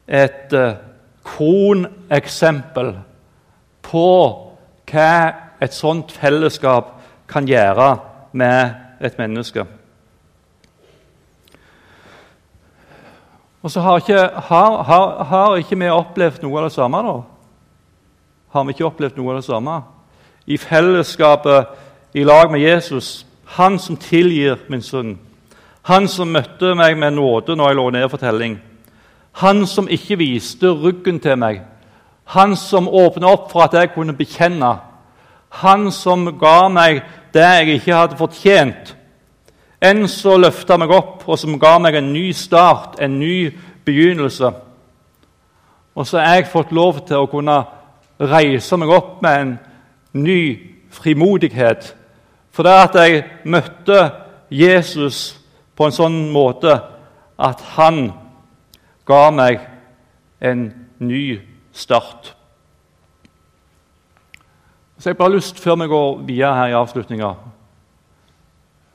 et 0.08 0.52
uh, 0.52 0.76
kroneksempel 1.24 2.94
på 3.82 4.08
hva 4.92 5.32
et 5.62 5.74
sånt 5.74 6.12
fellesskap 6.12 6.98
kan 7.28 7.48
gjøre 7.48 7.96
med 8.32 8.74
et 9.00 9.18
menneske. 9.18 9.64
Og 13.62 13.70
så 13.70 13.80
har 13.80 13.96
ikke, 13.96 14.22
har, 14.48 14.82
har, 14.82 15.24
har 15.24 15.56
ikke 15.56 15.78
vi 15.78 15.88
opplevd 15.88 16.42
noe 16.42 16.58
av 16.58 16.66
det 16.66 16.74
samme, 16.74 17.02
da? 17.06 17.20
Har 18.52 18.64
vi 18.64 18.74
ikke 18.74 18.86
opplevd 18.86 19.16
noe 19.18 19.32
av 19.32 19.40
det 19.40 19.46
samme. 19.46 19.80
I 20.46 20.58
fellesskapet 20.60 21.66
i 22.14 22.24
lag 22.24 22.50
med 22.52 22.60
Jesus, 22.60 23.26
han 23.56 23.78
som 23.78 23.96
tilgir 23.96 24.58
min 24.68 24.82
synd. 24.82 25.16
Han 25.82 26.08
som 26.08 26.30
møtte 26.32 26.74
meg 26.78 26.98
med 26.98 27.16
nåde 27.16 27.56
når 27.56 27.68
jeg 27.68 27.78
lå 27.78 27.90
ned 27.90 28.08
for 28.10 28.20
telling. 28.20 28.58
Han 29.40 29.66
som 29.66 29.88
ikke 29.88 30.18
viste 30.20 30.70
ryggen 30.70 31.20
til 31.20 31.38
meg. 31.40 31.62
Han 32.36 32.56
som 32.56 32.88
åpna 32.88 33.32
opp 33.32 33.50
for 33.50 33.64
at 33.64 33.74
jeg 33.74 33.94
kunne 33.94 34.16
bekjenne. 34.16 34.76
Han 35.62 35.90
som 35.92 36.28
ga 36.38 36.68
meg 36.68 37.02
det 37.34 37.44
jeg 37.44 37.78
ikke 37.78 37.96
hadde 37.96 38.20
fortjent. 38.20 38.96
En 39.82 40.06
som 40.08 40.40
løfta 40.40 40.76
meg 40.78 40.92
opp, 40.94 41.24
og 41.26 41.38
som 41.38 41.58
ga 41.58 41.78
meg 41.82 41.96
en 41.98 42.12
ny 42.12 42.30
start, 42.36 43.00
en 43.00 43.18
ny 43.18 43.50
begynnelse. 43.84 44.52
Og 45.94 46.06
så 46.06 46.20
har 46.20 46.36
jeg 46.36 46.52
fått 46.52 46.72
lov 46.72 47.00
til 47.08 47.24
å 47.24 47.28
kunne 47.28 47.56
reise 48.30 48.76
meg 48.78 48.92
opp 48.92 49.22
med 49.22 49.40
en 49.40 49.52
ny 50.12 50.42
frimodighet. 50.92 51.96
For 52.52 52.62
det 52.62 52.72
at 52.72 52.98
jeg 53.00 53.24
møtte 53.44 54.10
Jesus 54.52 55.40
på 55.76 55.88
en 55.88 55.96
sånn 55.96 56.18
måte 56.32 56.74
at 57.40 57.62
han 57.76 58.10
ga 59.08 59.22
meg 59.34 59.64
en 60.42 60.68
ny 61.02 61.40
start. 61.72 62.34
Så 64.98 65.10
jeg 65.10 65.16
bare 65.16 65.30
har 65.30 65.36
lyst, 65.36 65.58
før 65.58 65.80
vi 65.80 65.88
går 65.90 66.18
videre 66.28 66.54
her 66.54 66.66
i 66.70 66.76
avslutninga 66.78 67.32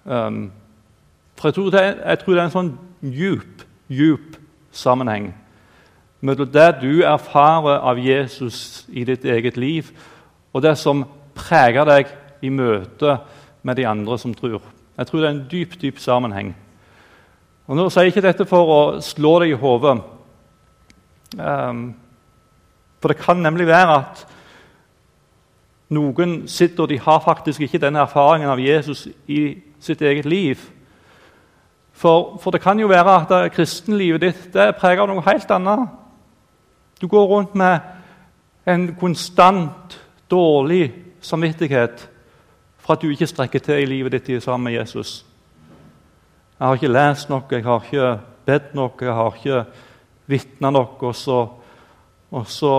um, 0.05 0.51
For 1.35 1.49
jeg 1.49 1.53
tror, 1.53 1.69
det 1.69 1.81
jeg 1.83 2.19
tror 2.19 2.33
det 2.33 2.39
er 2.39 2.45
en 2.45 2.53
sånn 2.53 2.69
djup, 3.01 3.65
djup 3.91 4.37
sammenheng 4.71 5.33
mellom 6.21 6.49
det 6.51 6.69
du 6.81 7.03
erfarer 7.05 7.79
av 7.79 7.99
Jesus 7.99 8.85
i 8.89 9.03
ditt 9.03 9.25
eget 9.25 9.57
liv, 9.57 9.91
og 10.53 10.63
det 10.63 10.77
som 10.77 11.05
preger 11.37 11.85
deg 11.85 12.13
i 12.41 12.49
møte 12.49 13.19
med 13.63 13.77
de 13.77 13.85
andre 13.87 14.17
som 14.17 14.33
tror. 14.33 14.61
Jeg 14.97 15.07
tror 15.07 15.19
det 15.19 15.27
er 15.27 15.35
en 15.35 15.47
dyp, 15.51 15.81
dyp 15.81 15.99
sammenheng. 15.99 16.55
Og 17.67 17.75
Nå 17.75 17.89
sier 17.89 18.07
jeg 18.07 18.15
ikke 18.15 18.25
dette 18.25 18.47
for 18.47 18.71
å 18.71 18.79
slå 19.03 19.37
deg 19.43 19.53
i 19.53 19.59
hodet. 19.59 19.97
Um, 21.37 21.83
for 23.01 23.11
det 23.11 23.19
kan 23.19 23.43
nemlig 23.43 23.67
være 23.67 23.97
at 23.99 24.23
noen 25.93 26.47
sitter 26.51 26.85
og 26.85 26.89
de 26.89 26.99
har 26.99 27.21
faktisk 27.23 27.61
ikke 27.63 27.81
denne 27.83 28.01
erfaringen 28.03 28.49
av 28.49 28.59
Jesus 28.59 29.05
i 29.27 29.57
sitt 29.79 30.01
eget 30.01 30.25
liv. 30.25 30.63
For, 31.97 32.37
for, 32.41 32.51
det 32.51 32.61
kan 32.61 32.79
jo 32.79 32.89
være 32.89 33.15
at 33.21 33.53
kristenlivet 33.55 34.21
ditt 34.21 34.55
er 34.55 34.75
preget 34.77 35.01
av 35.03 35.09
noe 35.09 35.23
helt 35.25 35.51
annet. 35.51 35.87
Du 37.01 37.07
går 37.07 37.25
rundt 37.25 37.55
med 37.55 37.79
en 38.67 38.95
konstant 38.95 40.01
dårlig 40.31 40.93
samvittighet 41.21 42.09
for 42.77 42.93
at 42.93 43.01
du 43.01 43.09
ikke 43.09 43.27
strekker 43.27 43.59
til 43.59 43.83
i 43.83 43.85
livet 43.85 44.11
ditt 44.11 44.43
sammen 44.43 44.63
med 44.63 44.79
Jesus. 44.79 45.25
Jeg 46.59 46.67
har 46.67 46.73
ikke 46.73 46.89
lest 46.89 47.29
noe, 47.29 47.43
jeg 47.51 47.63
har 47.63 47.83
ikke 47.83 48.19
bedt 48.45 48.73
noe, 48.73 48.91
jeg 49.01 49.13
har 49.13 49.35
ikke 49.35 49.63
vitna 50.25 50.71
noe. 50.73 50.97
Og 51.05 51.15
så, 51.15 51.47
og 52.31 52.47
så, 52.47 52.73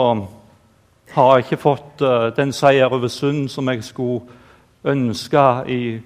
har 1.08 1.36
jeg 1.36 1.44
ikke 1.44 1.62
fått 1.62 2.02
uh, 2.04 2.28
den 2.36 2.52
seier 2.52 2.92
over 2.92 3.08
synd 3.08 3.46
som 3.48 3.68
jeg 3.70 3.84
skulle 3.84 4.26
ønske 4.84 5.44
i 5.72 6.00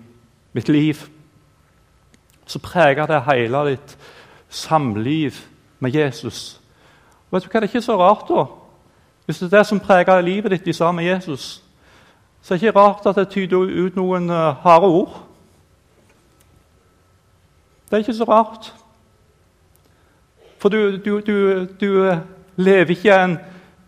mitt 0.53 0.69
liv. 0.69 1.01
Så 2.47 2.59
preger 2.63 3.07
det 3.07 3.25
hele 3.27 3.65
ditt 3.73 3.97
samliv 4.49 5.41
med 5.81 5.97
Jesus. 5.97 6.62
Vet 7.33 7.45
du 7.45 7.49
hva, 7.49 7.61
Det 7.61 7.68
er 7.68 7.70
ikke 7.72 7.83
så 7.83 7.97
rart, 7.99 8.28
da. 8.28 8.45
Hvis 9.24 9.39
det 9.39 9.53
er 9.53 9.59
det 9.59 9.66
som 9.66 9.80
preger 9.80 10.20
livet 10.20 10.51
ditt 10.51 10.66
i 10.66 10.72
sammen 10.72 11.05
med 11.05 11.14
Jesus, 11.14 11.62
så 12.43 12.55
er 12.55 12.59
det 12.59 12.66
ikke 12.66 12.78
rart 12.78 13.07
at 13.07 13.16
det 13.16 13.28
tyder 13.28 13.57
ut 13.57 13.97
noen 13.97 14.30
uh, 14.30 14.57
harde 14.64 14.87
ord. 14.87 15.22
Det 17.87 17.97
er 17.97 18.05
ikke 18.05 18.14
så 18.14 18.24
rart. 18.24 18.74
For 20.59 20.68
du, 20.68 20.99
du, 21.05 21.20
du, 21.20 21.66
du 21.80 22.18
lever 22.57 22.91
ikke 22.91 23.24
en 23.24 23.39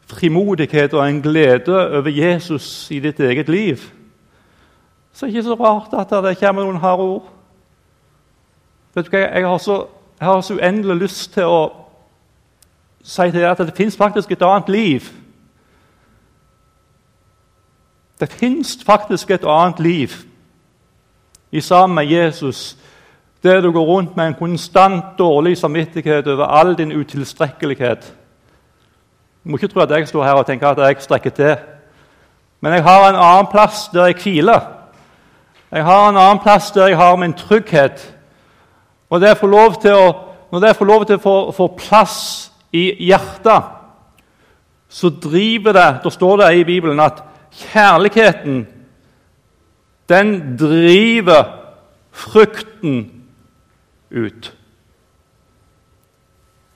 frimodighet 0.07 0.95
og 0.95 1.09
en 1.09 1.22
glede 1.22 1.99
over 1.99 2.09
Jesus 2.09 2.90
i 2.90 3.01
ditt 3.01 3.20
eget 3.20 3.49
liv. 3.49 3.76
Så 5.12 5.26
det 5.26 5.32
er 5.32 5.36
ikke 5.36 5.49
så 5.49 5.55
rart 5.55 5.95
at 6.01 6.24
det 6.24 6.38
kommer 6.38 6.64
noen 6.64 6.80
harde 6.82 7.03
ord. 7.03 7.30
Vet 8.95 9.07
du 9.07 9.11
hva, 9.11 9.18
Jeg 9.18 9.49
har 9.49 9.59
så, 9.59 9.86
jeg 10.20 10.26
har 10.26 10.40
så 10.40 10.55
uendelig 10.55 10.97
lyst 10.97 11.32
til 11.34 11.51
å 11.51 11.84
si 13.05 13.30
til 13.30 13.40
dere 13.40 13.50
at 13.50 13.59
det 13.59 13.76
fins 13.76 13.96
faktisk 13.96 14.32
et 14.32 14.42
annet 14.42 14.68
liv. 14.68 15.00
Det 18.20 18.32
fins 18.32 18.78
faktisk 18.86 19.30
et 19.30 19.44
annet 19.44 19.80
liv 19.80 20.09
i 21.52 21.61
sammen 21.61 21.94
med 21.94 22.07
Jesus, 22.07 22.76
der 23.42 23.61
du 23.61 23.72
går 23.72 23.84
rundt 23.84 24.16
med 24.16 24.26
en 24.26 24.34
konstant 24.34 25.05
dårlig 25.18 25.59
samvittighet 25.59 26.28
over 26.28 26.44
all 26.44 26.78
din 26.78 26.92
utilstrekkelighet. 26.92 28.14
Du 29.44 29.50
må 29.50 29.57
ikke 29.57 29.68
tro 29.68 29.80
at 29.80 29.90
jeg 29.90 30.09
står 30.09 30.24
her 30.24 30.32
og 30.32 30.46
tenker 30.46 30.68
at 30.68 30.78
jeg 30.78 30.96
strekker 31.00 31.30
til. 31.30 31.57
Men 32.61 32.72
jeg 32.72 32.82
har 32.82 33.09
en 33.09 33.16
annen 33.16 33.46
plass 33.50 33.88
der 33.92 34.07
jeg 34.07 34.14
hviler. 34.22 34.61
Jeg 35.70 35.84
har 35.84 36.09
en 36.09 36.16
annen 36.16 36.38
plass 36.38 36.70
der 36.70 36.86
jeg 36.86 36.96
har 36.96 37.16
min 37.16 37.32
trygghet. 37.32 38.14
Og 39.11 39.20
det 39.20 39.36
får 39.36 39.46
lov 39.46 39.74
til 39.82 39.92
å, 39.92 40.12
når 40.52 40.61
det 40.61 40.76
får 40.76 40.84
lov 40.84 41.05
til 41.07 41.16
å 41.16 41.22
få, 41.22 41.50
få 41.52 41.66
plass 41.76 42.52
i 42.75 42.85
hjertet, 43.07 43.70
så 44.89 45.11
driver 45.11 45.75
det 45.75 45.89
Da 46.05 46.11
står 46.11 46.37
det 46.43 46.51
i 46.59 46.64
Bibelen 46.64 47.01
at 47.01 47.22
Kjærligheten, 47.55 48.66
den 50.09 50.57
driver 50.59 51.45
frukten 52.11 53.22
ut. 54.11 54.57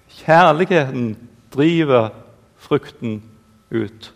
Kjærligheten 0.09 1.29
driver 1.55 2.09
frukten 2.57 3.23
ut. 3.71 4.15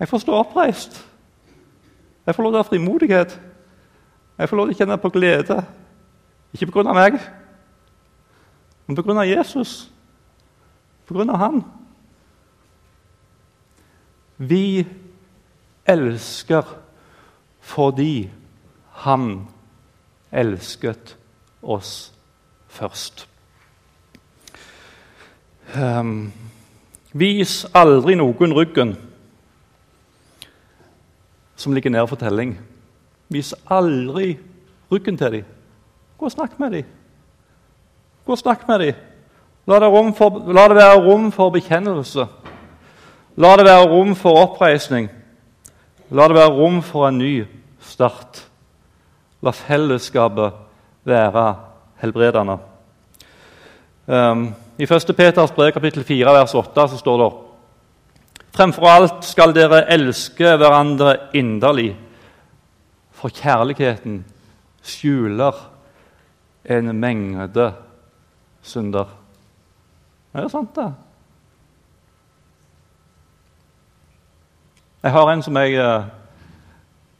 Jeg 0.00 0.08
får 0.08 0.18
stå 0.18 0.32
oppreist. 0.32 1.08
Jeg 2.26 2.34
får 2.34 2.42
lov 2.42 2.52
til 2.52 2.58
å 2.58 2.62
ha 2.62 2.68
frimodighet. 2.68 3.40
Jeg 4.38 4.48
får 4.48 4.56
lov 4.56 4.66
til 4.66 4.74
å 4.74 4.78
kjenne 4.78 4.98
på 4.98 5.12
glede. 5.12 5.62
Ikke 6.52 6.84
av 6.84 6.96
meg, 6.96 7.20
men 8.86 9.18
av 9.18 9.28
Jesus. 9.28 9.92
På 11.06 11.14
grunn 11.14 11.30
av 11.30 11.40
Han. 11.42 11.62
Vi 14.36 14.86
elsker 15.86 16.66
fordi 17.62 18.30
han 19.04 19.46
elsket 20.32 21.14
oss 21.62 22.12
først. 22.72 23.26
Um, 25.76 26.32
vis 27.12 27.62
aldri 27.76 28.16
noen 28.18 28.54
ryggen 28.56 28.96
som 31.56 31.74
ligger 31.76 31.94
nede 31.94 32.08
for 32.10 32.18
telling. 32.20 32.56
Vis 33.32 33.54
aldri 33.70 34.34
ryggen 34.90 35.16
til 35.16 35.38
dem. 35.38 35.54
Gå 36.18 36.26
og 36.26 36.34
snakk 36.34 36.58
med 36.58 36.76
dem. 36.76 36.90
Gå 38.26 38.34
og 38.34 38.42
snakk 38.42 38.66
med 38.68 38.86
dem. 38.86 39.08
La 39.66 39.78
det, 39.78 39.90
for, 40.18 40.42
la 40.52 40.68
det 40.68 40.76
være 40.76 41.02
rom 41.04 41.28
for 41.32 41.52
bekjennelse. 41.54 42.26
La 43.36 43.52
det 43.56 43.66
være 43.66 43.90
rom 43.90 44.16
for 44.18 44.40
oppreisning. 44.42 45.06
La 46.10 46.26
det 46.28 46.36
være 46.36 46.56
rom 46.56 46.80
for 46.82 47.06
en 47.08 47.18
ny 47.18 47.44
start. 47.80 48.42
La 49.42 49.54
fellesskapet 49.54 50.58
være 51.04 51.46
helbredende. 52.02 52.58
Um, 54.06 54.50
I 54.78 54.82
1. 54.84 55.14
Peters 55.16 55.54
brev, 55.54 55.72
kapittel 55.72 56.04
4, 56.04 56.34
vers 56.34 56.54
8, 56.54 56.88
så 56.88 56.98
står 56.98 57.22
det 57.22 57.30
Fremfor 58.52 58.88
alt 58.90 59.24
skal 59.24 59.54
dere 59.56 59.86
elske 59.94 60.56
hverandre 60.60 61.14
inderlig, 61.38 61.94
for 63.16 63.32
kjærligheten 63.32 64.18
skjuler 64.82 65.56
en 66.68 66.92
mengde 67.00 67.70
synder. 68.62 69.21
Er 70.32 70.46
jo 70.46 70.48
sant, 70.48 70.72
det? 70.76 70.88
Jeg 75.02 75.12
har 75.12 75.28
en 75.28 75.42
som 75.44 75.56
jeg, 75.60 75.74
eh, 75.76 76.04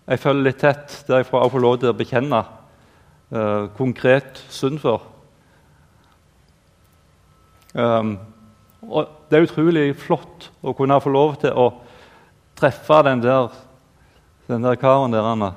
jeg 0.09 0.21
følger 0.23 0.47
litt 0.47 0.61
tett, 0.63 0.95
der 1.09 1.21
jeg 1.21 1.29
får 1.29 1.61
lov 1.61 1.77
til 1.83 1.91
å 1.91 1.97
bekjenne 1.99 2.41
uh, 3.33 3.69
konkret 3.77 4.41
synd 4.53 4.81
for. 4.81 5.05
Um, 7.75 8.19
Det 8.83 9.39
er 9.39 9.47
utrolig 9.47 9.85
flott 9.97 10.49
å 10.61 10.73
kunne 10.75 11.01
få 11.01 11.13
lov 11.13 11.37
til 11.41 11.53
å 11.55 11.69
treffe 12.59 12.99
den 13.07 13.23
der, 13.23 13.53
den 14.49 14.65
der 14.67 14.77
karen 14.77 15.15
der. 15.15 15.23
Anna. 15.23 15.53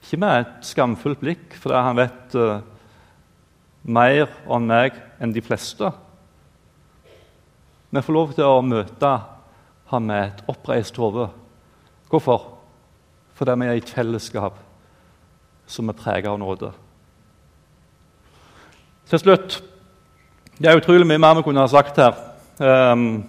Ikke 0.00 0.22
med 0.22 0.40
et 0.40 0.64
skamfullt 0.64 1.20
blikk, 1.20 1.58
fordi 1.60 1.82
han 1.90 2.00
vet 2.00 2.38
uh, 2.38 2.60
mer 3.82 4.30
om 4.46 4.62
meg 4.62 4.96
enn 5.20 5.34
de 5.34 5.44
fleste. 5.44 5.92
Men 7.96 8.04
får 8.04 8.12
lov 8.12 8.32
til 8.36 8.44
å 8.44 8.60
møte 8.60 9.10
ham 9.88 10.02
med 10.04 10.18
et 10.20 10.40
oppreist 10.52 10.98
hode. 11.00 11.30
Hvorfor? 12.10 12.42
Fordi 13.38 13.54
vi 13.56 13.68
er 13.70 13.78
i 13.78 13.80
et 13.80 13.88
fellesskap 13.88 14.58
som 15.64 15.88
er 15.88 15.96
preget 15.96 16.28
av 16.28 16.36
nåde. 16.36 16.74
Til 19.08 19.22
slutt 19.24 19.58
Det 20.60 20.68
er 20.68 20.76
utrolig 20.76 21.08
mye 21.08 21.24
mer 21.24 21.40
vi 21.40 21.46
kunne 21.48 21.64
ha 21.64 21.72
sagt 21.72 21.96
her. 21.96 22.20
Um, 22.60 23.24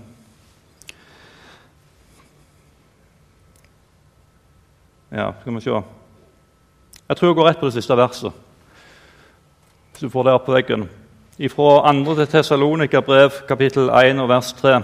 ja, 5.16 5.32
skal 5.32 5.56
vi 5.56 5.64
se 5.64 5.82
Jeg 7.08 7.18
tror 7.18 7.30
jeg 7.30 7.40
går 7.40 7.54
rett 7.54 7.64
på 7.64 7.72
det 7.72 7.80
siste 7.80 8.04
verset. 8.04 8.32
Hvis 9.92 10.04
du 10.04 10.10
får 10.12 10.28
det 10.28 10.40
opp 10.42 10.50
på 10.52 10.60
veggen. 10.60 10.90
Fra 11.38 11.94
2. 11.94 12.16
til 12.16 12.28
Tessalonika 12.28 12.98
brev, 13.06 13.30
kapittel 13.46 13.92
1 13.94 14.18
og 14.24 14.30
vers 14.32 14.48
3. 14.58 14.80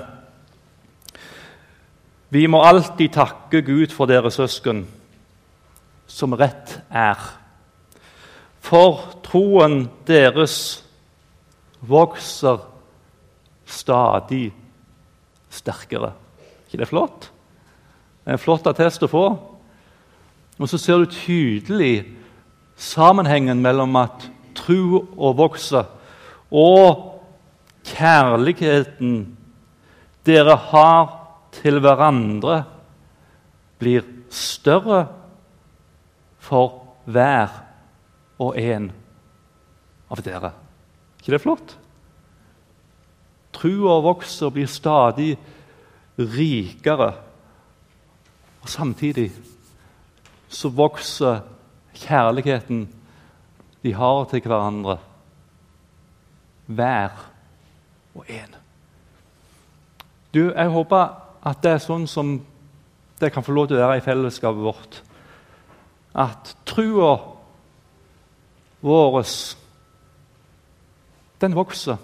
Vi 2.30 2.44
må 2.46 2.60
alltid 2.62 3.10
takke 3.10 3.64
Gud 3.66 3.90
for 3.90 4.06
dere 4.06 4.30
søsken, 4.30 4.84
som 6.06 6.36
rett 6.38 6.76
er. 6.94 7.18
For 8.62 9.02
troen 9.26 9.88
deres 10.06 10.84
vokser 11.82 12.62
stadig 13.66 14.54
sterkere. 15.50 16.12
ikke 16.68 16.78
det 16.84 16.88
flott? 16.88 17.32
Det 18.22 18.30
er 18.30 18.38
en 18.38 18.46
flott 18.46 18.70
attest 18.70 19.02
å 19.02 19.10
få. 19.10 19.26
Og 20.60 20.70
så 20.70 20.78
ser 20.78 21.02
du 21.02 21.10
tydelig 21.10 22.06
sammenhengen 22.78 23.58
mellom 23.58 23.96
at 23.96 24.30
tro 24.54 25.02
og 25.18 25.38
vokse 25.38 25.86
og 26.54 27.10
kjærligheten 27.90 29.16
dere 30.28 30.56
har 30.70 31.08
til 31.54 31.80
hverandre 31.84 32.62
blir 33.82 34.06
større 34.34 35.06
for 36.44 36.80
hver 37.06 37.52
og 38.42 38.58
en 38.60 38.92
av 40.12 40.22
dere. 40.24 40.54
ikke 41.20 41.34
det 41.34 41.42
flott? 41.42 41.76
Trua 43.54 44.00
vokser 44.04 44.48
og 44.48 44.56
blir 44.58 44.68
stadig 44.68 45.34
rikere. 46.18 47.14
Og 48.64 48.70
samtidig 48.70 49.32
så 50.50 50.70
vokser 50.70 51.42
kjærligheten 51.94 52.86
de 53.84 53.94
har 53.94 54.26
til 54.32 54.46
hverandre, 54.46 54.98
hver 56.66 57.10
og 58.16 58.26
en. 58.30 58.56
Du, 60.34 60.52
Jeg 60.52 60.70
håper 60.70 61.10
at 61.44 61.64
det 61.64 61.72
er 61.72 61.84
sånn 61.84 62.08
som 62.08 62.38
det 63.20 63.32
kan 63.34 63.44
få 63.44 63.54
lov 63.54 63.68
til 63.68 63.78
å 63.78 63.86
være 63.86 64.00
i 64.00 64.06
fellesskapet 64.06 64.64
vårt. 64.64 65.02
At 66.14 66.56
trua 66.66 67.18
vår 68.84 69.22
den 71.42 71.56
vokser. 71.56 71.98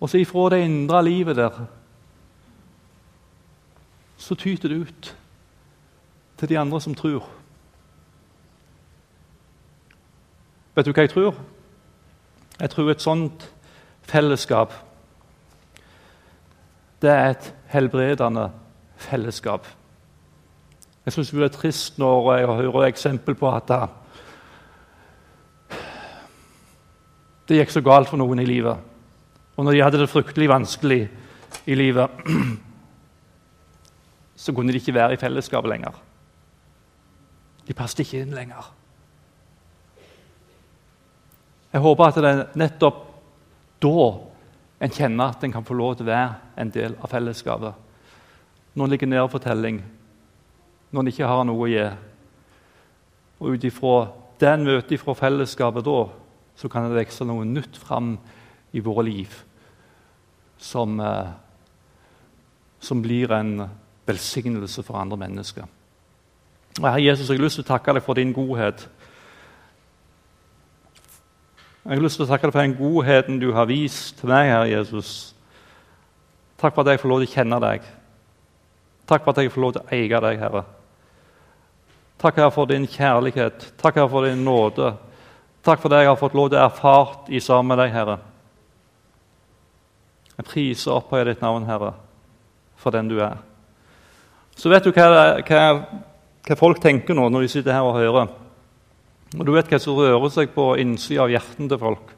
Og 0.00 0.10
så 0.10 0.18
ifra 0.18 0.48
det 0.50 0.64
indre 0.64 1.02
livet 1.04 1.36
der 1.36 1.66
så 4.20 4.34
tyter 4.34 4.68
det 4.68 4.76
ut 4.76 5.16
til 6.38 6.48
de 6.48 6.58
andre 6.58 6.80
som 6.80 6.94
tror. 6.94 7.24
Vet 10.74 10.86
du 10.86 10.92
hva 10.92 11.04
jeg 11.04 11.12
tror? 11.12 11.34
Jeg 12.60 12.70
tror 12.70 12.90
et 12.90 13.02
sånt 13.02 13.50
fellesskap 14.10 14.74
det 17.00 17.10
er 17.10 17.30
et 17.32 17.46
helbredende 17.72 18.50
fellesskap. 19.00 19.64
Jeg 21.04 21.14
syns 21.14 21.30
det 21.32 21.46
er 21.46 21.54
trist 21.54 21.98
når 21.98 22.34
jeg 22.36 22.46
hører 22.58 22.88
eksempel 22.90 23.34
på 23.40 23.48
at 23.48 23.72
det 27.48 27.56
gikk 27.56 27.72
så 27.72 27.82
galt 27.82 28.10
for 28.10 28.20
noen 28.20 28.42
i 28.42 28.46
livet. 28.46 28.76
Og 29.56 29.64
når 29.64 29.72
de 29.72 29.82
hadde 29.82 30.02
det 30.02 30.10
fryktelig 30.12 30.48
vanskelig 30.52 31.00
i 31.66 31.74
livet, 31.74 32.20
så 34.42 34.52
kunne 34.52 34.72
de 34.72 34.78
ikke 34.78 34.94
være 34.94 35.16
i 35.16 35.20
fellesskapet 35.20 35.72
lenger. 35.72 35.96
De 37.66 37.74
passet 37.74 38.04
ikke 38.04 38.20
inn 38.22 38.36
lenger. 38.36 38.68
Jeg 41.72 41.80
håper 41.84 42.04
at 42.04 42.18
det 42.18 42.30
er 42.30 42.42
nettopp 42.58 43.02
da 43.80 44.06
en 44.80 44.92
kjenner 44.94 45.30
at 45.30 45.44
en 45.44 45.52
kan 45.52 45.64
få 45.66 45.76
lov 45.76 45.96
til 45.96 46.08
å 46.08 46.10
være 46.10 46.60
en 46.60 46.72
del 46.72 46.96
av 46.98 47.12
fellesskapet. 47.12 47.74
Når 48.74 48.84
en 48.84 48.92
ligger 48.94 49.10
nede 49.10 49.28
for 49.30 49.42
telling, 49.44 49.82
når 50.90 51.00
en 51.00 51.12
ikke 51.12 51.28
har 51.28 51.44
noe 51.46 51.66
å 51.66 51.70
gi. 51.70 51.84
Og 53.40 53.54
ut 53.54 53.66
ifra 53.68 53.94
den 54.40 54.64
møtet 54.66 55.00
fra 55.00 55.14
fellesskapet 55.14 55.86
da, 55.86 55.98
så 56.56 56.68
kan 56.68 56.88
det 56.88 56.98
vokse 56.98 57.26
noe 57.28 57.46
nytt 57.46 57.78
fram 57.80 58.14
i 58.72 58.82
våre 58.84 59.06
liv 59.06 59.36
som, 60.60 61.00
eh, 61.00 61.28
som 62.80 63.02
blir 63.02 63.32
en 63.32 63.70
velsignelse 64.06 64.82
for 64.82 64.98
andre 64.98 65.16
mennesker. 65.16 65.64
Og 66.80 66.86
Herre 66.86 67.02
Jesus, 67.02 67.28
jeg 67.28 67.38
har 67.38 67.44
lyst 67.44 67.58
til 67.58 67.64
å 67.64 67.72
takke 67.72 67.94
deg 67.94 68.02
for 68.02 68.14
din 68.14 68.32
godhet. 68.32 68.88
Jeg 71.84 71.96
har 71.96 72.02
lyst 72.04 72.18
til 72.20 72.26
å 72.26 72.28
takke 72.28 72.48
deg 72.48 72.52
for 72.52 72.60
den 72.60 72.76
godheten 72.76 73.38
du 73.40 73.52
har 73.56 73.68
vist 73.70 74.18
til 74.20 74.28
meg, 74.28 74.50
Herre 74.52 74.68
Jesus. 74.68 75.12
Takk 76.60 76.74
for 76.74 76.84
at 76.84 76.92
jeg 76.92 77.00
får 77.00 77.08
lov 77.08 77.22
til 77.22 77.30
å 77.30 77.34
kjenne 77.34 77.60
deg. 77.64 77.86
Takk 79.08 79.24
for 79.24 79.32
at 79.32 79.40
jeg 79.40 79.52
får 79.54 79.64
lov 79.64 79.72
til 79.74 79.82
å 79.82 79.94
eie 79.96 80.20
deg, 80.26 80.42
Herre. 80.42 80.64
Takk 82.20 82.36
Herre, 82.36 82.52
for 82.52 82.68
din 82.68 82.84
kjærlighet. 82.84 83.70
Takk 83.80 83.96
Herre, 83.96 84.10
for 84.12 84.28
din 84.28 84.44
nåde. 84.44 84.92
Takk 85.64 85.80
for 85.80 85.92
det 85.92 86.02
jeg 86.02 86.10
har 86.10 86.20
fått 86.20 86.36
lov 86.36 86.50
til 86.50 86.60
å 86.60 86.66
erfart 86.66 87.32
i 87.32 87.40
sammen 87.40 87.72
med 87.72 87.80
deg, 87.80 87.94
Herre. 87.96 88.18
Jeg 90.36 90.48
priser 90.48 90.94
opp 90.94 91.10
i 91.16 91.24
ditt 91.28 91.40
navn, 91.40 91.64
Herre, 91.68 91.94
for 92.80 92.92
den 92.92 93.08
du 93.08 93.18
er. 93.24 93.40
Så 94.56 94.68
vet 94.68 94.84
du 94.84 94.92
hva, 94.92 95.08
hva, 95.48 95.64
hva, 96.44 96.56
folk 96.60 96.80
tenker 96.80 97.16
nå 97.16 97.30
når 97.32 97.46
de 97.46 97.52
sitter 97.52 97.72
her 97.72 97.88
og 97.88 97.96
hører. 97.96 98.30
Og 99.38 99.46
Du 99.46 99.52
vet 99.54 99.68
hva 99.70 99.78
som 99.78 99.94
rører 99.94 100.32
seg 100.34 100.50
på 100.54 100.72
innsida 100.82 101.22
av 101.22 101.30
hjerten 101.30 101.68
til 101.70 101.78
folk. 101.78 102.08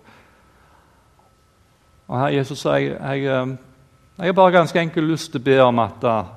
Og 2.09 2.17
her, 2.19 2.33
Jesus, 2.39 2.65
jeg, 2.65 2.95
jeg, 2.95 3.27
eh, 3.29 3.53
jeg 4.19 4.33
har 4.33 4.39
bare 4.39 4.55
ganske 4.57 4.81
enkelt 4.81 5.11
lyst 5.11 5.33
til 5.33 5.43
å 5.43 5.45
be 5.45 5.59
om 5.65 5.83
at, 5.85 6.07
eh, 6.09 6.33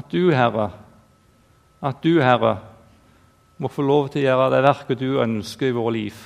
at 0.00 0.08
du, 0.12 0.32
Herre, 0.32 0.70
at 1.84 2.00
du, 2.04 2.16
Herre, 2.24 2.56
må 3.58 3.68
få 3.72 3.84
lov 3.84 4.10
til 4.12 4.24
å 4.24 4.26
gjøre 4.26 4.48
det 4.52 4.64
verket 4.64 5.00
du 5.00 5.20
ønsker 5.20 5.70
i 5.70 5.76
våre 5.76 5.94
liv. 5.96 6.24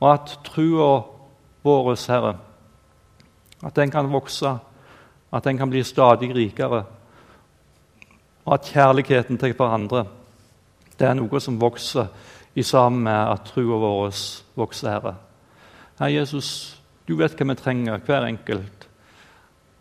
Og 0.00 0.10
at 0.12 0.34
trua 0.44 0.90
vår, 1.64 1.94
Herre, 2.08 2.34
at 3.64 3.76
den 3.76 3.92
kan 3.92 4.12
vokse, 4.12 4.56
at 5.32 5.44
den 5.44 5.58
kan 5.60 5.72
bli 5.72 5.84
stadig 5.84 6.32
rikere. 6.36 6.84
Og 8.46 8.54
at 8.56 8.68
kjærligheten 8.72 9.40
til 9.40 9.56
hverandre 9.56 10.06
det 10.98 11.08
er 11.08 11.16
noe 11.18 11.40
som 11.42 11.60
vokser 11.60 12.08
i 12.56 12.64
sammen 12.64 13.04
med 13.04 13.32
at 13.34 13.50
trua 13.50 13.78
vår 13.82 14.16
vokser, 14.56 14.90
Herre. 14.90 15.14
Herre 15.98 16.12
Jesus, 16.14 16.48
du 17.08 17.16
vet 17.18 17.36
hva 17.36 17.50
vi 17.50 17.58
trenger, 17.60 18.00
hver 18.04 18.28
enkelt. 18.28 18.88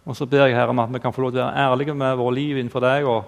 Og 0.06 0.18
så 0.18 0.28
ber 0.30 0.46
jeg 0.46 0.58
Herre 0.58 0.76
om 0.76 0.84
at 0.84 0.92
vi 0.94 1.02
kan 1.02 1.14
få 1.16 1.24
lov 1.24 1.34
til 1.34 1.42
å 1.42 1.48
være 1.48 1.66
ærlige 1.70 1.96
med 1.98 2.20
vårt 2.20 2.38
liv 2.38 2.60
innenfor 2.60 2.84
deg. 2.84 3.08
og 3.10 3.24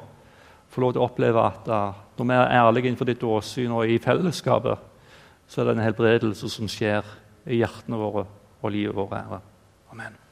få 0.70 0.84
lov 0.84 0.94
til 0.94 1.02
å 1.02 1.08
oppleve 1.08 1.48
at 1.48 1.72
når 2.18 2.30
vi 2.30 2.36
er 2.36 2.54
ærlige 2.60 2.92
innenfor 2.92 3.10
ditt 3.10 3.24
åsyn 3.24 3.74
og 3.78 3.88
i 3.90 3.98
fellesskapet, 4.04 4.86
så 5.48 5.62
er 5.62 5.70
det 5.70 5.78
en 5.78 5.86
helbredelse 5.86 6.52
som 6.52 6.70
skjer 6.72 7.08
i 7.48 7.62
hjertene 7.62 8.00
våre 8.00 8.28
og 8.62 8.72
livet 8.74 8.96
vårt. 8.98 9.16
Herre. 9.16 9.44
Amen. 9.92 10.27